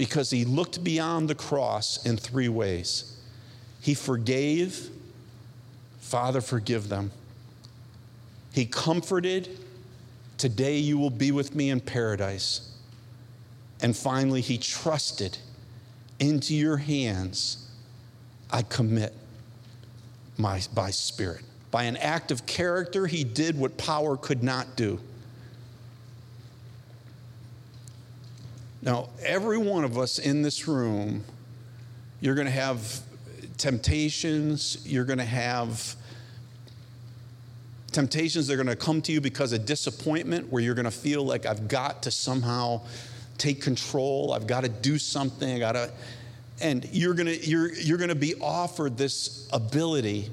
because 0.00 0.30
he 0.30 0.46
looked 0.46 0.82
beyond 0.82 1.28
the 1.28 1.34
cross 1.34 2.06
in 2.06 2.16
three 2.16 2.48
ways. 2.48 3.18
He 3.82 3.92
forgave, 3.92 4.88
Father, 6.00 6.40
forgive 6.40 6.88
them. 6.88 7.10
He 8.54 8.64
comforted, 8.64 9.58
Today 10.38 10.78
you 10.78 10.96
will 10.96 11.10
be 11.10 11.32
with 11.32 11.54
me 11.54 11.68
in 11.68 11.80
paradise. 11.80 12.74
And 13.82 13.94
finally, 13.94 14.40
he 14.40 14.56
trusted 14.56 15.36
into 16.18 16.54
your 16.54 16.78
hands 16.78 17.68
I 18.50 18.62
commit 18.62 19.12
my, 20.38 20.62
by 20.72 20.92
spirit. 20.92 21.44
By 21.70 21.82
an 21.82 21.98
act 21.98 22.30
of 22.30 22.46
character, 22.46 23.06
he 23.06 23.22
did 23.22 23.58
what 23.58 23.76
power 23.76 24.16
could 24.16 24.42
not 24.42 24.76
do. 24.76 24.98
Now, 28.82 29.10
every 29.22 29.58
one 29.58 29.84
of 29.84 29.98
us 29.98 30.18
in 30.18 30.42
this 30.42 30.66
room, 30.66 31.24
you're 32.20 32.34
going 32.34 32.46
to 32.46 32.52
have 32.52 33.00
temptations, 33.58 34.78
you're 34.86 35.04
going 35.04 35.18
to 35.18 35.24
have 35.24 35.94
temptations 37.92 38.46
that 38.46 38.54
are 38.54 38.56
going 38.56 38.66
to 38.66 38.76
come 38.76 39.02
to 39.02 39.12
you 39.12 39.20
because 39.20 39.52
of 39.52 39.66
disappointment, 39.66 40.50
where 40.50 40.62
you're 40.62 40.74
going 40.74 40.84
to 40.84 40.90
feel 40.90 41.24
like 41.24 41.44
I've 41.44 41.68
got 41.68 42.02
to 42.04 42.10
somehow 42.10 42.80
take 43.36 43.60
control, 43.60 44.32
I've 44.32 44.46
got 44.46 44.62
to 44.62 44.68
do 44.68 44.98
something, 44.98 45.54
I 45.54 45.58
got 45.58 45.72
to 45.72 45.90
and 46.60 46.86
you're 46.92 47.14
going 47.14 47.26
to 47.26 47.46
you're 47.46 47.72
you're 47.74 47.98
going 47.98 48.08
to 48.08 48.14
be 48.14 48.34
offered 48.40 48.96
this 48.96 49.48
ability 49.52 50.30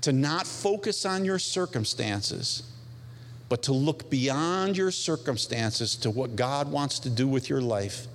to 0.00 0.12
not 0.12 0.46
focus 0.46 1.04
on 1.04 1.24
your 1.24 1.38
circumstances 1.38 2.62
but 3.48 3.62
to 3.64 3.72
look 3.72 4.10
beyond 4.10 4.76
your 4.76 4.90
circumstances 4.90 5.96
to 5.96 6.10
what 6.10 6.36
God 6.36 6.70
wants 6.70 6.98
to 7.00 7.10
do 7.10 7.28
with 7.28 7.48
your 7.48 7.60
life 7.60 8.06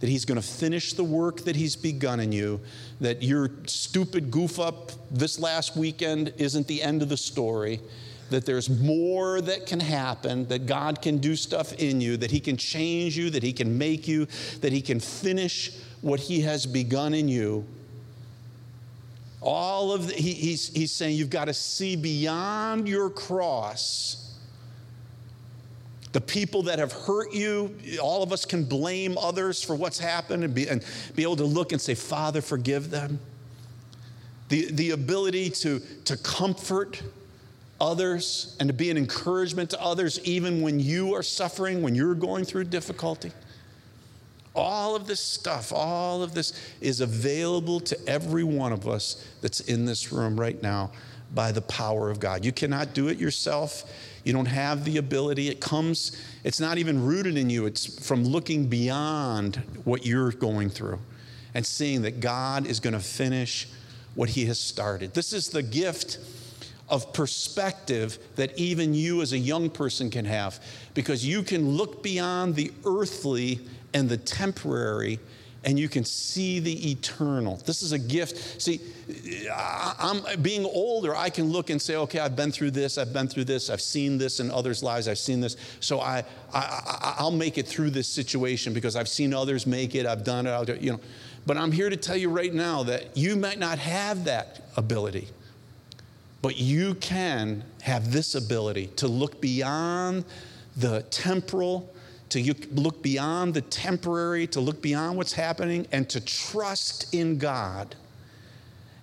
that 0.00 0.10
he's 0.10 0.24
going 0.26 0.40
to 0.40 0.46
finish 0.46 0.92
the 0.92 1.04
work 1.04 1.42
that 1.42 1.56
he's 1.56 1.76
begun 1.76 2.20
in 2.20 2.32
you 2.32 2.60
that 3.00 3.22
your 3.22 3.50
stupid 3.66 4.30
goof 4.30 4.60
up 4.60 4.92
this 5.10 5.38
last 5.38 5.76
weekend 5.76 6.32
isn't 6.36 6.66
the 6.66 6.82
end 6.82 7.00
of 7.00 7.08
the 7.08 7.16
story 7.16 7.80
that 8.30 8.46
there's 8.46 8.68
more 8.68 9.40
that 9.40 9.66
can 9.66 9.80
happen, 9.80 10.46
that 10.48 10.66
God 10.66 11.02
can 11.02 11.18
do 11.18 11.36
stuff 11.36 11.72
in 11.74 12.00
you, 12.00 12.16
that 12.16 12.30
He 12.30 12.40
can 12.40 12.56
change 12.56 13.16
you, 13.16 13.30
that 13.30 13.42
He 13.42 13.52
can 13.52 13.76
make 13.76 14.08
you, 14.08 14.26
that 14.60 14.72
He 14.72 14.80
can 14.80 15.00
finish 15.00 15.76
what 16.00 16.20
He 16.20 16.40
has 16.40 16.66
begun 16.66 17.14
in 17.14 17.28
you. 17.28 17.64
All 19.40 19.92
of 19.92 20.08
the, 20.08 20.14
he, 20.14 20.32
he's, 20.32 20.68
he's 20.68 20.90
saying 20.90 21.16
you've 21.16 21.30
got 21.30 21.46
to 21.46 21.54
see 21.54 21.96
beyond 21.96 22.88
your 22.88 23.10
cross. 23.10 24.23
The 26.14 26.20
people 26.20 26.62
that 26.62 26.78
have 26.78 26.92
hurt 26.92 27.34
you, 27.34 27.74
all 28.00 28.22
of 28.22 28.32
us 28.32 28.44
can 28.44 28.62
blame 28.62 29.18
others 29.18 29.60
for 29.60 29.74
what's 29.74 29.98
happened 29.98 30.44
and 30.44 30.54
be, 30.54 30.68
and 30.68 30.84
be 31.16 31.24
able 31.24 31.34
to 31.34 31.44
look 31.44 31.72
and 31.72 31.80
say, 31.80 31.96
Father, 31.96 32.40
forgive 32.40 32.88
them. 32.88 33.18
The, 34.48 34.70
the 34.70 34.90
ability 34.92 35.50
to, 35.50 35.80
to 36.04 36.16
comfort 36.16 37.02
others 37.80 38.56
and 38.60 38.68
to 38.68 38.72
be 38.72 38.92
an 38.92 38.96
encouragement 38.96 39.70
to 39.70 39.82
others, 39.82 40.20
even 40.22 40.62
when 40.62 40.78
you 40.78 41.14
are 41.14 41.22
suffering, 41.24 41.82
when 41.82 41.96
you're 41.96 42.14
going 42.14 42.44
through 42.44 42.64
difficulty. 42.64 43.32
All 44.54 44.94
of 44.94 45.08
this 45.08 45.18
stuff, 45.18 45.72
all 45.72 46.22
of 46.22 46.32
this 46.32 46.52
is 46.80 47.00
available 47.00 47.80
to 47.80 47.98
every 48.08 48.44
one 48.44 48.72
of 48.72 48.86
us 48.86 49.26
that's 49.40 49.58
in 49.58 49.84
this 49.84 50.12
room 50.12 50.38
right 50.38 50.62
now 50.62 50.92
by 51.34 51.50
the 51.50 51.62
power 51.62 52.08
of 52.08 52.20
God. 52.20 52.44
You 52.44 52.52
cannot 52.52 52.94
do 52.94 53.08
it 53.08 53.18
yourself. 53.18 53.90
You 54.24 54.32
don't 54.32 54.46
have 54.46 54.84
the 54.84 54.96
ability. 54.96 55.48
It 55.48 55.60
comes, 55.60 56.20
it's 56.42 56.58
not 56.58 56.78
even 56.78 57.04
rooted 57.04 57.36
in 57.36 57.50
you, 57.50 57.66
it's 57.66 58.06
from 58.06 58.24
looking 58.24 58.66
beyond 58.66 59.56
what 59.84 60.04
you're 60.06 60.32
going 60.32 60.70
through 60.70 60.98
and 61.52 61.64
seeing 61.64 62.02
that 62.02 62.20
God 62.20 62.66
is 62.66 62.80
going 62.80 62.94
to 62.94 63.00
finish 63.00 63.68
what 64.14 64.30
He 64.30 64.46
has 64.46 64.58
started. 64.58 65.14
This 65.14 65.32
is 65.32 65.50
the 65.50 65.62
gift 65.62 66.18
of 66.88 67.12
perspective 67.12 68.18
that 68.36 68.56
even 68.58 68.94
you 68.94 69.22
as 69.22 69.32
a 69.32 69.38
young 69.38 69.70
person 69.70 70.10
can 70.10 70.24
have 70.24 70.62
because 70.94 71.26
you 71.26 71.42
can 71.42 71.76
look 71.76 72.02
beyond 72.02 72.54
the 72.54 72.72
earthly 72.84 73.60
and 73.94 74.08
the 74.08 74.16
temporary 74.16 75.18
and 75.64 75.78
you 75.78 75.88
can 75.88 76.04
see 76.04 76.60
the 76.60 76.90
eternal. 76.90 77.56
This 77.64 77.82
is 77.82 77.92
a 77.92 77.98
gift. 77.98 78.60
See, 78.60 78.80
I'm 79.52 80.22
being 80.42 80.64
older, 80.64 81.16
I 81.16 81.30
can 81.30 81.46
look 81.46 81.70
and 81.70 81.80
say, 81.80 81.96
okay, 81.96 82.18
I've 82.18 82.36
been 82.36 82.52
through 82.52 82.72
this, 82.72 82.98
I've 82.98 83.12
been 83.12 83.28
through 83.28 83.44
this, 83.44 83.70
I've 83.70 83.80
seen 83.80 84.18
this 84.18 84.40
in 84.40 84.50
others' 84.50 84.82
lives, 84.82 85.08
I've 85.08 85.18
seen 85.18 85.40
this. 85.40 85.56
So 85.80 86.00
I, 86.00 86.24
I, 86.52 87.14
I'll 87.18 87.30
make 87.30 87.58
it 87.58 87.66
through 87.66 87.90
this 87.90 88.08
situation 88.08 88.72
because 88.72 88.96
I've 88.96 89.08
seen 89.08 89.34
others 89.34 89.66
make 89.66 89.94
it, 89.94 90.06
I've 90.06 90.24
done 90.24 90.46
it, 90.46 90.50
I'll 90.50 90.64
do, 90.64 90.76
you 90.80 90.92
know. 90.92 91.00
But 91.46 91.56
I'm 91.56 91.72
here 91.72 91.90
to 91.90 91.96
tell 91.96 92.16
you 92.16 92.30
right 92.30 92.52
now 92.52 92.82
that 92.84 93.16
you 93.16 93.36
might 93.36 93.58
not 93.58 93.78
have 93.78 94.24
that 94.24 94.62
ability. 94.76 95.28
But 96.40 96.58
you 96.58 96.94
can 96.96 97.64
have 97.82 98.12
this 98.12 98.34
ability 98.34 98.88
to 98.96 99.08
look 99.08 99.40
beyond 99.40 100.24
the 100.76 101.02
temporal, 101.10 101.90
to 102.42 102.54
look 102.72 103.02
beyond 103.02 103.54
the 103.54 103.60
temporary, 103.60 104.46
to 104.48 104.60
look 104.60 104.82
beyond 104.82 105.16
what's 105.16 105.32
happening, 105.32 105.86
and 105.92 106.08
to 106.10 106.20
trust 106.20 107.14
in 107.14 107.38
God. 107.38 107.94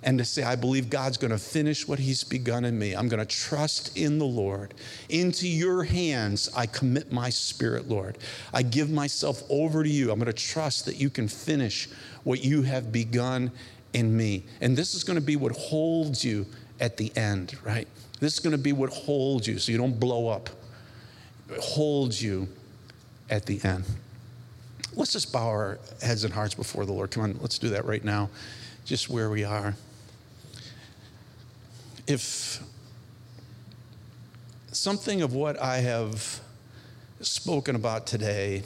And 0.03 0.17
to 0.17 0.25
say, 0.25 0.41
I 0.41 0.55
believe 0.55 0.89
God's 0.89 1.17
going 1.17 1.31
to 1.31 1.37
finish 1.37 1.87
what 1.87 1.99
He's 1.99 2.23
begun 2.23 2.65
in 2.65 2.77
me. 2.77 2.93
I'm 2.93 3.07
going 3.07 3.19
to 3.19 3.35
trust 3.35 3.95
in 3.95 4.17
the 4.17 4.25
Lord. 4.25 4.73
Into 5.09 5.47
your 5.47 5.83
hands, 5.83 6.49
I 6.55 6.65
commit 6.65 7.11
my 7.11 7.29
spirit, 7.29 7.87
Lord. 7.87 8.17
I 8.51 8.63
give 8.63 8.89
myself 8.89 9.43
over 9.47 9.83
to 9.83 9.89
you. 9.89 10.11
I'm 10.11 10.17
going 10.17 10.25
to 10.25 10.33
trust 10.33 10.85
that 10.87 10.95
you 10.95 11.11
can 11.11 11.27
finish 11.27 11.87
what 12.23 12.43
you 12.43 12.63
have 12.63 12.91
begun 12.91 13.51
in 13.93 14.17
me. 14.17 14.43
And 14.59 14.75
this 14.75 14.95
is 14.95 15.03
going 15.03 15.19
to 15.19 15.25
be 15.25 15.35
what 15.35 15.51
holds 15.51 16.25
you 16.25 16.47
at 16.79 16.97
the 16.97 17.15
end, 17.15 17.55
right? 17.63 17.87
This 18.19 18.33
is 18.33 18.39
going 18.39 18.55
to 18.55 18.61
be 18.61 18.73
what 18.73 18.89
holds 18.89 19.47
you 19.47 19.59
so 19.59 19.71
you 19.71 19.77
don't 19.77 19.99
blow 19.99 20.27
up. 20.29 20.49
It 21.49 21.59
holds 21.59 22.23
you 22.23 22.47
at 23.31 23.45
the 23.45 23.59
end. 23.63 23.85
Let's 24.93 25.13
just 25.13 25.31
bow 25.31 25.47
our 25.47 25.79
heads 26.01 26.25
and 26.25 26.33
hearts 26.33 26.53
before 26.53 26.85
the 26.85 26.91
Lord. 26.91 27.11
Come 27.11 27.23
on, 27.23 27.37
let's 27.39 27.57
do 27.57 27.69
that 27.69 27.85
right 27.85 28.03
now, 28.03 28.29
just 28.85 29.09
where 29.09 29.29
we 29.29 29.43
are. 29.45 29.73
If 32.07 32.61
something 34.71 35.21
of 35.21 35.33
what 35.33 35.59
I 35.59 35.77
have 35.77 36.41
spoken 37.21 37.75
about 37.75 38.05
today 38.05 38.63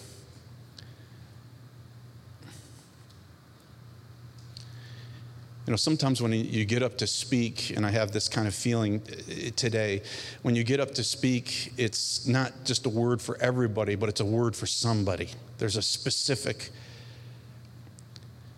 You 5.66 5.72
know, 5.72 5.78
sometimes 5.78 6.22
when 6.22 6.32
you 6.32 6.64
get 6.64 6.84
up 6.84 6.96
to 7.00 7.08
speak, 7.08 7.72
and 7.76 7.88
I 7.88 7.90
have 7.90 8.12
this 8.12 8.30
kind 8.30 8.48
of 8.48 8.54
feeling 8.54 9.02
uh, 9.08 9.50
today, 9.56 10.04
when 10.44 10.56
you 10.56 10.64
get 10.64 10.80
up 10.80 10.94
to 10.94 11.04
speak, 11.04 11.74
it's 11.76 12.28
not 12.28 12.54
just 12.66 12.86
a 12.86 12.90
word 12.90 13.20
for 13.20 13.36
everybody, 13.42 13.96
but 13.96 14.08
it's 14.08 14.22
a 14.22 14.26
word 14.26 14.56
for 14.56 14.68
somebody. 14.68 15.30
There's 15.58 15.76
a 15.76 15.82
specific. 15.82 16.70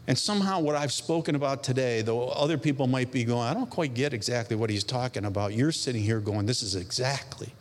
And 0.05 0.17
somehow, 0.17 0.59
what 0.59 0.75
I've 0.75 0.91
spoken 0.91 1.35
about 1.35 1.63
today, 1.63 2.01
though 2.01 2.27
other 2.27 2.57
people 2.57 2.87
might 2.87 3.09
be 3.09 3.23
going, 3.23 3.47
I 3.47 3.53
don't 3.53 3.69
quite 3.69 3.93
get 3.93 4.13
exactly 4.13 4.57
what 4.57 4.69
he's 4.69 4.83
talking 4.83 5.23
about, 5.23 5.53
you're 5.53 5.71
sitting 5.71 6.03
here 6.03 6.19
going, 6.19 6.45
This 6.45 6.61
is 6.61 6.75
exactly 6.75 7.53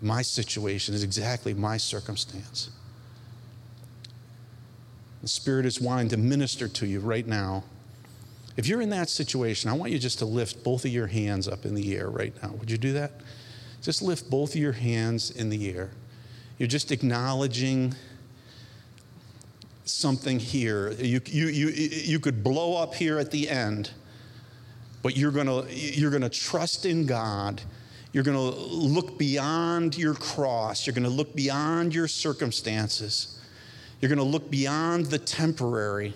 my 0.00 0.22
situation, 0.22 0.94
is 0.94 1.02
exactly 1.02 1.52
my 1.52 1.76
circumstance. 1.76 2.70
The 5.20 5.28
Spirit 5.28 5.66
is 5.66 5.82
wanting 5.82 6.08
to 6.10 6.16
minister 6.16 6.66
to 6.66 6.86
you 6.86 7.00
right 7.00 7.26
now 7.26 7.64
if 8.56 8.66
you're 8.66 8.80
in 8.80 8.90
that 8.90 9.08
situation, 9.08 9.70
I 9.70 9.72
want 9.72 9.92
you 9.92 9.98
just 9.98 10.18
to 10.20 10.24
lift 10.24 10.62
both 10.62 10.84
of 10.84 10.90
your 10.90 11.08
hands 11.08 11.48
up 11.48 11.64
in 11.64 11.74
the 11.74 11.96
air 11.96 12.08
right 12.08 12.32
now. 12.42 12.50
Would 12.50 12.70
you 12.70 12.78
do 12.78 12.92
that? 12.92 13.12
Just 13.82 14.00
lift 14.00 14.30
both 14.30 14.50
of 14.50 14.56
your 14.56 14.72
hands 14.72 15.30
in 15.30 15.50
the 15.50 15.70
air. 15.70 15.90
You're 16.58 16.68
just 16.68 16.92
acknowledging 16.92 17.94
something 19.84 20.38
here. 20.38 20.92
You, 20.92 21.20
you, 21.26 21.46
you, 21.48 21.68
you 21.68 22.20
could 22.20 22.42
blow 22.42 22.76
up 22.76 22.94
here 22.94 23.18
at 23.18 23.30
the 23.30 23.48
end, 23.48 23.90
but 25.02 25.16
you're 25.16 25.32
going 25.32 25.66
you're 25.70 26.10
going 26.10 26.22
to 26.22 26.30
trust 26.30 26.86
in 26.86 27.06
God. 27.06 27.60
You're 28.12 28.24
going 28.24 28.36
to 28.36 28.58
look 28.60 29.18
beyond 29.18 29.98
your 29.98 30.14
cross. 30.14 30.86
You're 30.86 30.94
going 30.94 31.02
to 31.04 31.10
look 31.10 31.34
beyond 31.34 31.92
your 31.92 32.06
circumstances. 32.06 33.40
You're 34.00 34.08
going 34.08 34.18
to 34.18 34.24
look 34.24 34.50
beyond 34.50 35.06
the 35.06 35.18
temporary. 35.18 36.14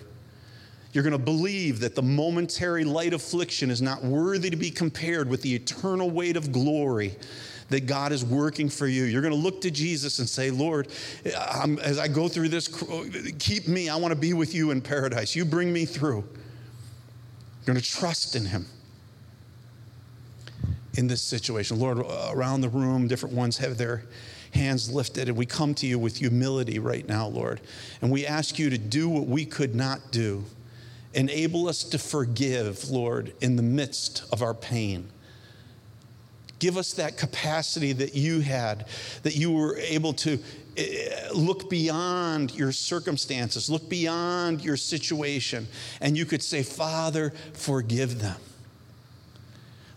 You're 0.91 1.03
going 1.03 1.11
to 1.11 1.17
believe 1.17 1.79
that 1.81 1.95
the 1.95 2.01
momentary 2.01 2.83
light 2.83 3.13
affliction 3.13 3.69
is 3.69 3.81
not 3.81 4.03
worthy 4.03 4.49
to 4.49 4.55
be 4.55 4.71
compared 4.71 5.29
with 5.29 5.41
the 5.41 5.53
eternal 5.53 6.09
weight 6.09 6.35
of 6.35 6.51
glory 6.51 7.15
that 7.69 7.85
God 7.85 8.11
is 8.11 8.25
working 8.25 8.69
for 8.69 8.87
you. 8.87 9.03
You're 9.03 9.21
going 9.21 9.33
to 9.33 9.39
look 9.39 9.61
to 9.61 9.71
Jesus 9.71 10.19
and 10.19 10.27
say, 10.27 10.49
Lord, 10.49 10.87
I'm, 11.37 11.77
as 11.79 11.99
I 11.99 12.07
go 12.07 12.27
through 12.27 12.49
this, 12.49 12.67
keep 13.37 13.67
me. 13.67 13.89
I 13.89 13.95
want 13.95 14.11
to 14.11 14.19
be 14.19 14.33
with 14.33 14.53
you 14.53 14.71
in 14.71 14.81
paradise. 14.81 15.35
You 15.35 15.45
bring 15.45 15.71
me 15.71 15.85
through. 15.85 16.23
You're 16.23 17.65
going 17.65 17.77
to 17.77 17.83
trust 17.83 18.35
in 18.35 18.45
Him 18.45 18.65
in 20.95 21.07
this 21.07 21.21
situation. 21.21 21.79
Lord, 21.79 21.99
around 21.99 22.61
the 22.61 22.69
room, 22.69 23.07
different 23.07 23.35
ones 23.35 23.57
have 23.59 23.77
their 23.77 24.03
hands 24.51 24.91
lifted, 24.91 25.29
and 25.29 25.37
we 25.37 25.45
come 25.45 25.75
to 25.75 25.85
you 25.85 25.99
with 25.99 26.17
humility 26.17 26.79
right 26.79 27.07
now, 27.07 27.27
Lord. 27.27 27.61
And 28.01 28.09
we 28.11 28.25
ask 28.25 28.57
you 28.57 28.71
to 28.71 28.79
do 28.79 29.07
what 29.07 29.27
we 29.27 29.45
could 29.45 29.75
not 29.75 30.11
do. 30.11 30.43
Enable 31.13 31.67
us 31.67 31.83
to 31.85 31.97
forgive, 31.97 32.89
Lord, 32.89 33.33
in 33.41 33.55
the 33.55 33.63
midst 33.63 34.23
of 34.31 34.41
our 34.41 34.53
pain. 34.53 35.09
Give 36.59 36.77
us 36.77 36.93
that 36.93 37.17
capacity 37.17 37.93
that 37.93 38.15
you 38.15 38.41
had, 38.41 38.85
that 39.23 39.35
you 39.35 39.51
were 39.51 39.77
able 39.77 40.13
to 40.13 40.37
eh, 40.75 41.29
look 41.33 41.69
beyond 41.69 42.53
your 42.53 42.73
circumstances, 42.73 43.69
look 43.69 43.89
beyond 43.89 44.61
your 44.61 44.77
situation, 44.77 45.67
and 46.01 46.17
you 46.17 46.25
could 46.25 46.43
say, 46.43 46.61
Father, 46.61 47.31
forgive 47.53 48.19
them. 48.19 48.35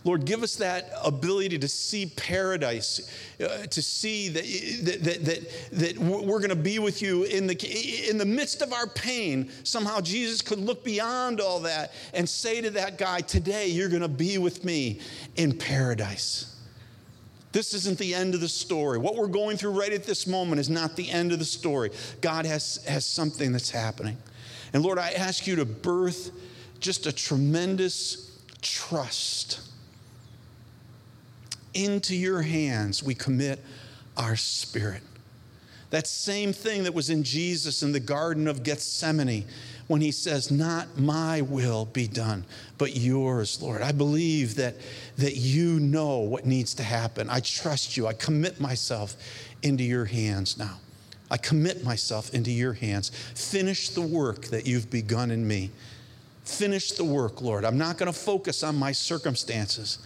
Lord, 0.04 0.24
give 0.24 0.42
us 0.42 0.56
that 0.56 0.90
ability 1.04 1.58
to 1.60 1.68
see 1.68 2.06
paradise, 2.06 3.08
uh, 3.40 3.66
to 3.66 3.82
see 3.82 4.28
that, 4.30 5.04
that, 5.04 5.24
that, 5.24 5.50
that 5.72 5.98
we're 5.98 6.38
going 6.38 6.50
to 6.50 6.56
be 6.56 6.80
with 6.80 7.00
you 7.00 7.22
in 7.24 7.46
the, 7.46 8.08
in 8.10 8.18
the 8.18 8.24
midst 8.24 8.62
of 8.62 8.72
our 8.72 8.88
pain. 8.88 9.50
Somehow 9.62 10.00
Jesus 10.00 10.42
could 10.42 10.58
look 10.58 10.84
beyond 10.84 11.40
all 11.40 11.60
that 11.60 11.92
and 12.14 12.28
say 12.28 12.60
to 12.60 12.70
that 12.70 12.98
guy, 12.98 13.20
Today 13.20 13.68
you're 13.68 13.88
going 13.88 14.02
to 14.02 14.08
be 14.08 14.38
with 14.38 14.64
me 14.64 14.98
in 15.36 15.56
paradise. 15.56 16.48
This 17.52 17.74
isn't 17.74 17.98
the 17.98 18.14
end 18.14 18.34
of 18.34 18.40
the 18.40 18.48
story. 18.48 18.98
What 18.98 19.14
we're 19.14 19.26
going 19.28 19.56
through 19.56 19.78
right 19.78 19.92
at 19.92 20.04
this 20.04 20.26
moment 20.26 20.58
is 20.58 20.70
not 20.70 20.96
the 20.96 21.10
end 21.10 21.32
of 21.32 21.38
the 21.38 21.44
story. 21.44 21.90
God 22.20 22.46
has, 22.46 22.82
has 22.88 23.04
something 23.04 23.52
that's 23.52 23.70
happening. 23.70 24.16
And 24.72 24.82
Lord, 24.82 24.98
I 24.98 25.10
ask 25.10 25.46
you 25.46 25.56
to 25.56 25.66
birth 25.66 26.30
just 26.80 27.06
a 27.06 27.12
tremendous 27.12 28.40
trust. 28.62 29.60
Into 31.74 32.14
your 32.14 32.42
hands 32.42 33.02
we 33.02 33.14
commit 33.14 33.64
our 34.16 34.36
spirit. 34.36 35.02
That 35.90 36.06
same 36.06 36.54
thing 36.54 36.84
that 36.84 36.94
was 36.94 37.10
in 37.10 37.22
Jesus 37.22 37.82
in 37.82 37.92
the 37.92 38.00
Garden 38.00 38.48
of 38.48 38.62
Gethsemane 38.62 39.44
when 39.88 40.00
he 40.00 40.10
says, 40.10 40.50
Not 40.50 40.98
my 40.98 41.42
will 41.42 41.84
be 41.84 42.08
done, 42.08 42.46
but 42.78 42.96
yours, 42.96 43.60
Lord. 43.60 43.82
I 43.82 43.92
believe 43.92 44.54
that, 44.54 44.76
that 45.18 45.36
you 45.36 45.78
know 45.80 46.20
what 46.20 46.46
needs 46.46 46.72
to 46.76 46.82
happen. 46.82 47.28
I 47.28 47.40
trust 47.40 47.96
you. 47.98 48.06
I 48.06 48.14
commit 48.14 48.58
myself 48.58 49.16
into 49.62 49.84
your 49.84 50.06
hands 50.06 50.56
now. 50.56 50.78
I 51.30 51.36
commit 51.36 51.84
myself 51.84 52.32
into 52.32 52.50
your 52.50 52.72
hands. 52.72 53.10
Finish 53.34 53.90
the 53.90 54.00
work 54.00 54.46
that 54.46 54.66
you've 54.66 54.90
begun 54.90 55.30
in 55.30 55.46
me. 55.46 55.70
Finish 56.44 56.92
the 56.92 57.04
work, 57.04 57.42
Lord. 57.42 57.66
I'm 57.66 57.78
not 57.78 57.98
going 57.98 58.10
to 58.10 58.18
focus 58.18 58.62
on 58.62 58.76
my 58.76 58.92
circumstances. 58.92 59.98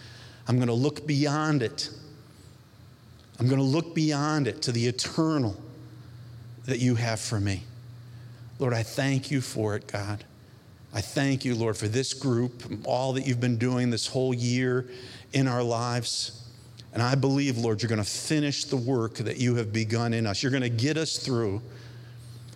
I'm 0.49 0.57
going 0.57 0.68
to 0.68 0.74
look 0.74 1.07
beyond 1.07 1.62
it. 1.62 1.90
I'm 3.38 3.47
going 3.47 3.59
to 3.59 3.64
look 3.64 3.94
beyond 3.94 4.49
it 4.49 4.62
to 4.62 4.72
the 4.72 4.86
eternal 4.86 5.57
that 6.64 6.78
you 6.78 6.94
have 6.94 7.20
for 7.20 7.38
me. 7.38 7.62
Lord, 8.59 8.72
I 8.72 8.82
thank 8.82 9.30
you 9.30 9.40
for 9.40 9.76
it, 9.76 9.86
God. 9.86 10.24
I 10.94 11.01
thank 11.01 11.44
you, 11.44 11.55
Lord, 11.55 11.76
for 11.76 11.88
this 11.88 12.14
group, 12.14 12.62
all 12.84 13.12
that 13.14 13.26
you've 13.26 13.40
been 13.40 13.59
doing 13.59 13.90
this 13.90 14.07
whole 14.07 14.32
year 14.32 14.88
in 15.32 15.47
our 15.47 15.62
lives. 15.62 16.49
And 16.94 17.03
I 17.03 17.14
believe, 17.14 17.59
Lord, 17.59 17.82
you're 17.82 17.90
going 17.90 18.03
to 18.03 18.11
finish 18.11 18.64
the 18.64 18.76
work 18.76 19.14
that 19.16 19.36
you 19.36 19.57
have 19.57 19.72
begun 19.72 20.14
in 20.14 20.26
us. 20.26 20.42
You're 20.42 20.53
going 20.53 20.62
to 20.62 20.70
get 20.70 20.97
us 20.97 21.18
through. 21.18 21.61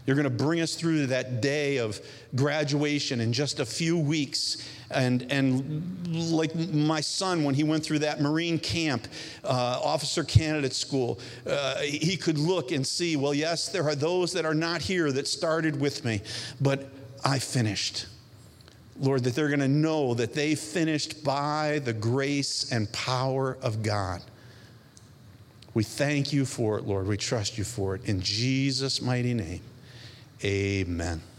You're 0.07 0.17
going 0.17 0.25
to 0.25 0.45
bring 0.45 0.61
us 0.61 0.75
through 0.75 1.07
that 1.07 1.41
day 1.41 1.77
of 1.77 2.01
graduation 2.35 3.21
in 3.21 3.33
just 3.33 3.61
a 3.61 3.67
few 3.67 3.99
weeks. 3.99 4.67
And, 4.91 5.31
and 5.31 6.33
like 6.33 6.55
my 6.55 7.01
son, 7.01 7.45
when 7.45 7.55
he 7.55 7.63
went 7.63 7.85
through 7.85 8.01
that 8.01 8.21
Marine 8.21 8.59
camp, 8.59 9.07
uh, 9.45 9.81
officer 9.83 10.25
candidate 10.25 10.75
school, 10.75 11.21
uh, 11.47 11.77
he 11.79 12.17
could 12.17 12.39
look 12.39 12.73
and 12.73 12.85
see, 12.87 13.17
well, 13.17 13.35
yes, 13.35 13.69
there 13.69 13.85
are 13.85 13.95
those 13.95 14.33
that 14.33 14.45
are 14.45 14.55
not 14.55 14.83
here 14.83 15.13
that 15.13 15.29
started 15.29 15.81
with 15.81 16.05
me, 16.05 16.23
but 16.61 16.89
I 17.25 17.39
finished. 17.39 18.07
Lord, 18.99 19.25
that 19.25 19.35
they're 19.35 19.49
going 19.49 19.61
to 19.61 19.69
know 19.69 20.15
that 20.15 20.35
they 20.35 20.55
finished 20.55 21.25
by 21.25 21.81
the 21.85 21.93
grace 21.93 22.71
and 22.73 22.91
power 22.93 23.57
of 23.63 23.83
God. 23.83 24.23
We 25.73 25.85
thank 25.85 26.33
you 26.33 26.45
for 26.45 26.79
it, 26.79 26.85
Lord. 26.85 27.07
We 27.07 27.17
trust 27.17 27.57
you 27.57 27.65
for 27.65 27.95
it. 27.95 28.05
In 28.07 28.21
Jesus' 28.21 29.01
mighty 29.01 29.35
name, 29.35 29.61
amen. 30.45 31.30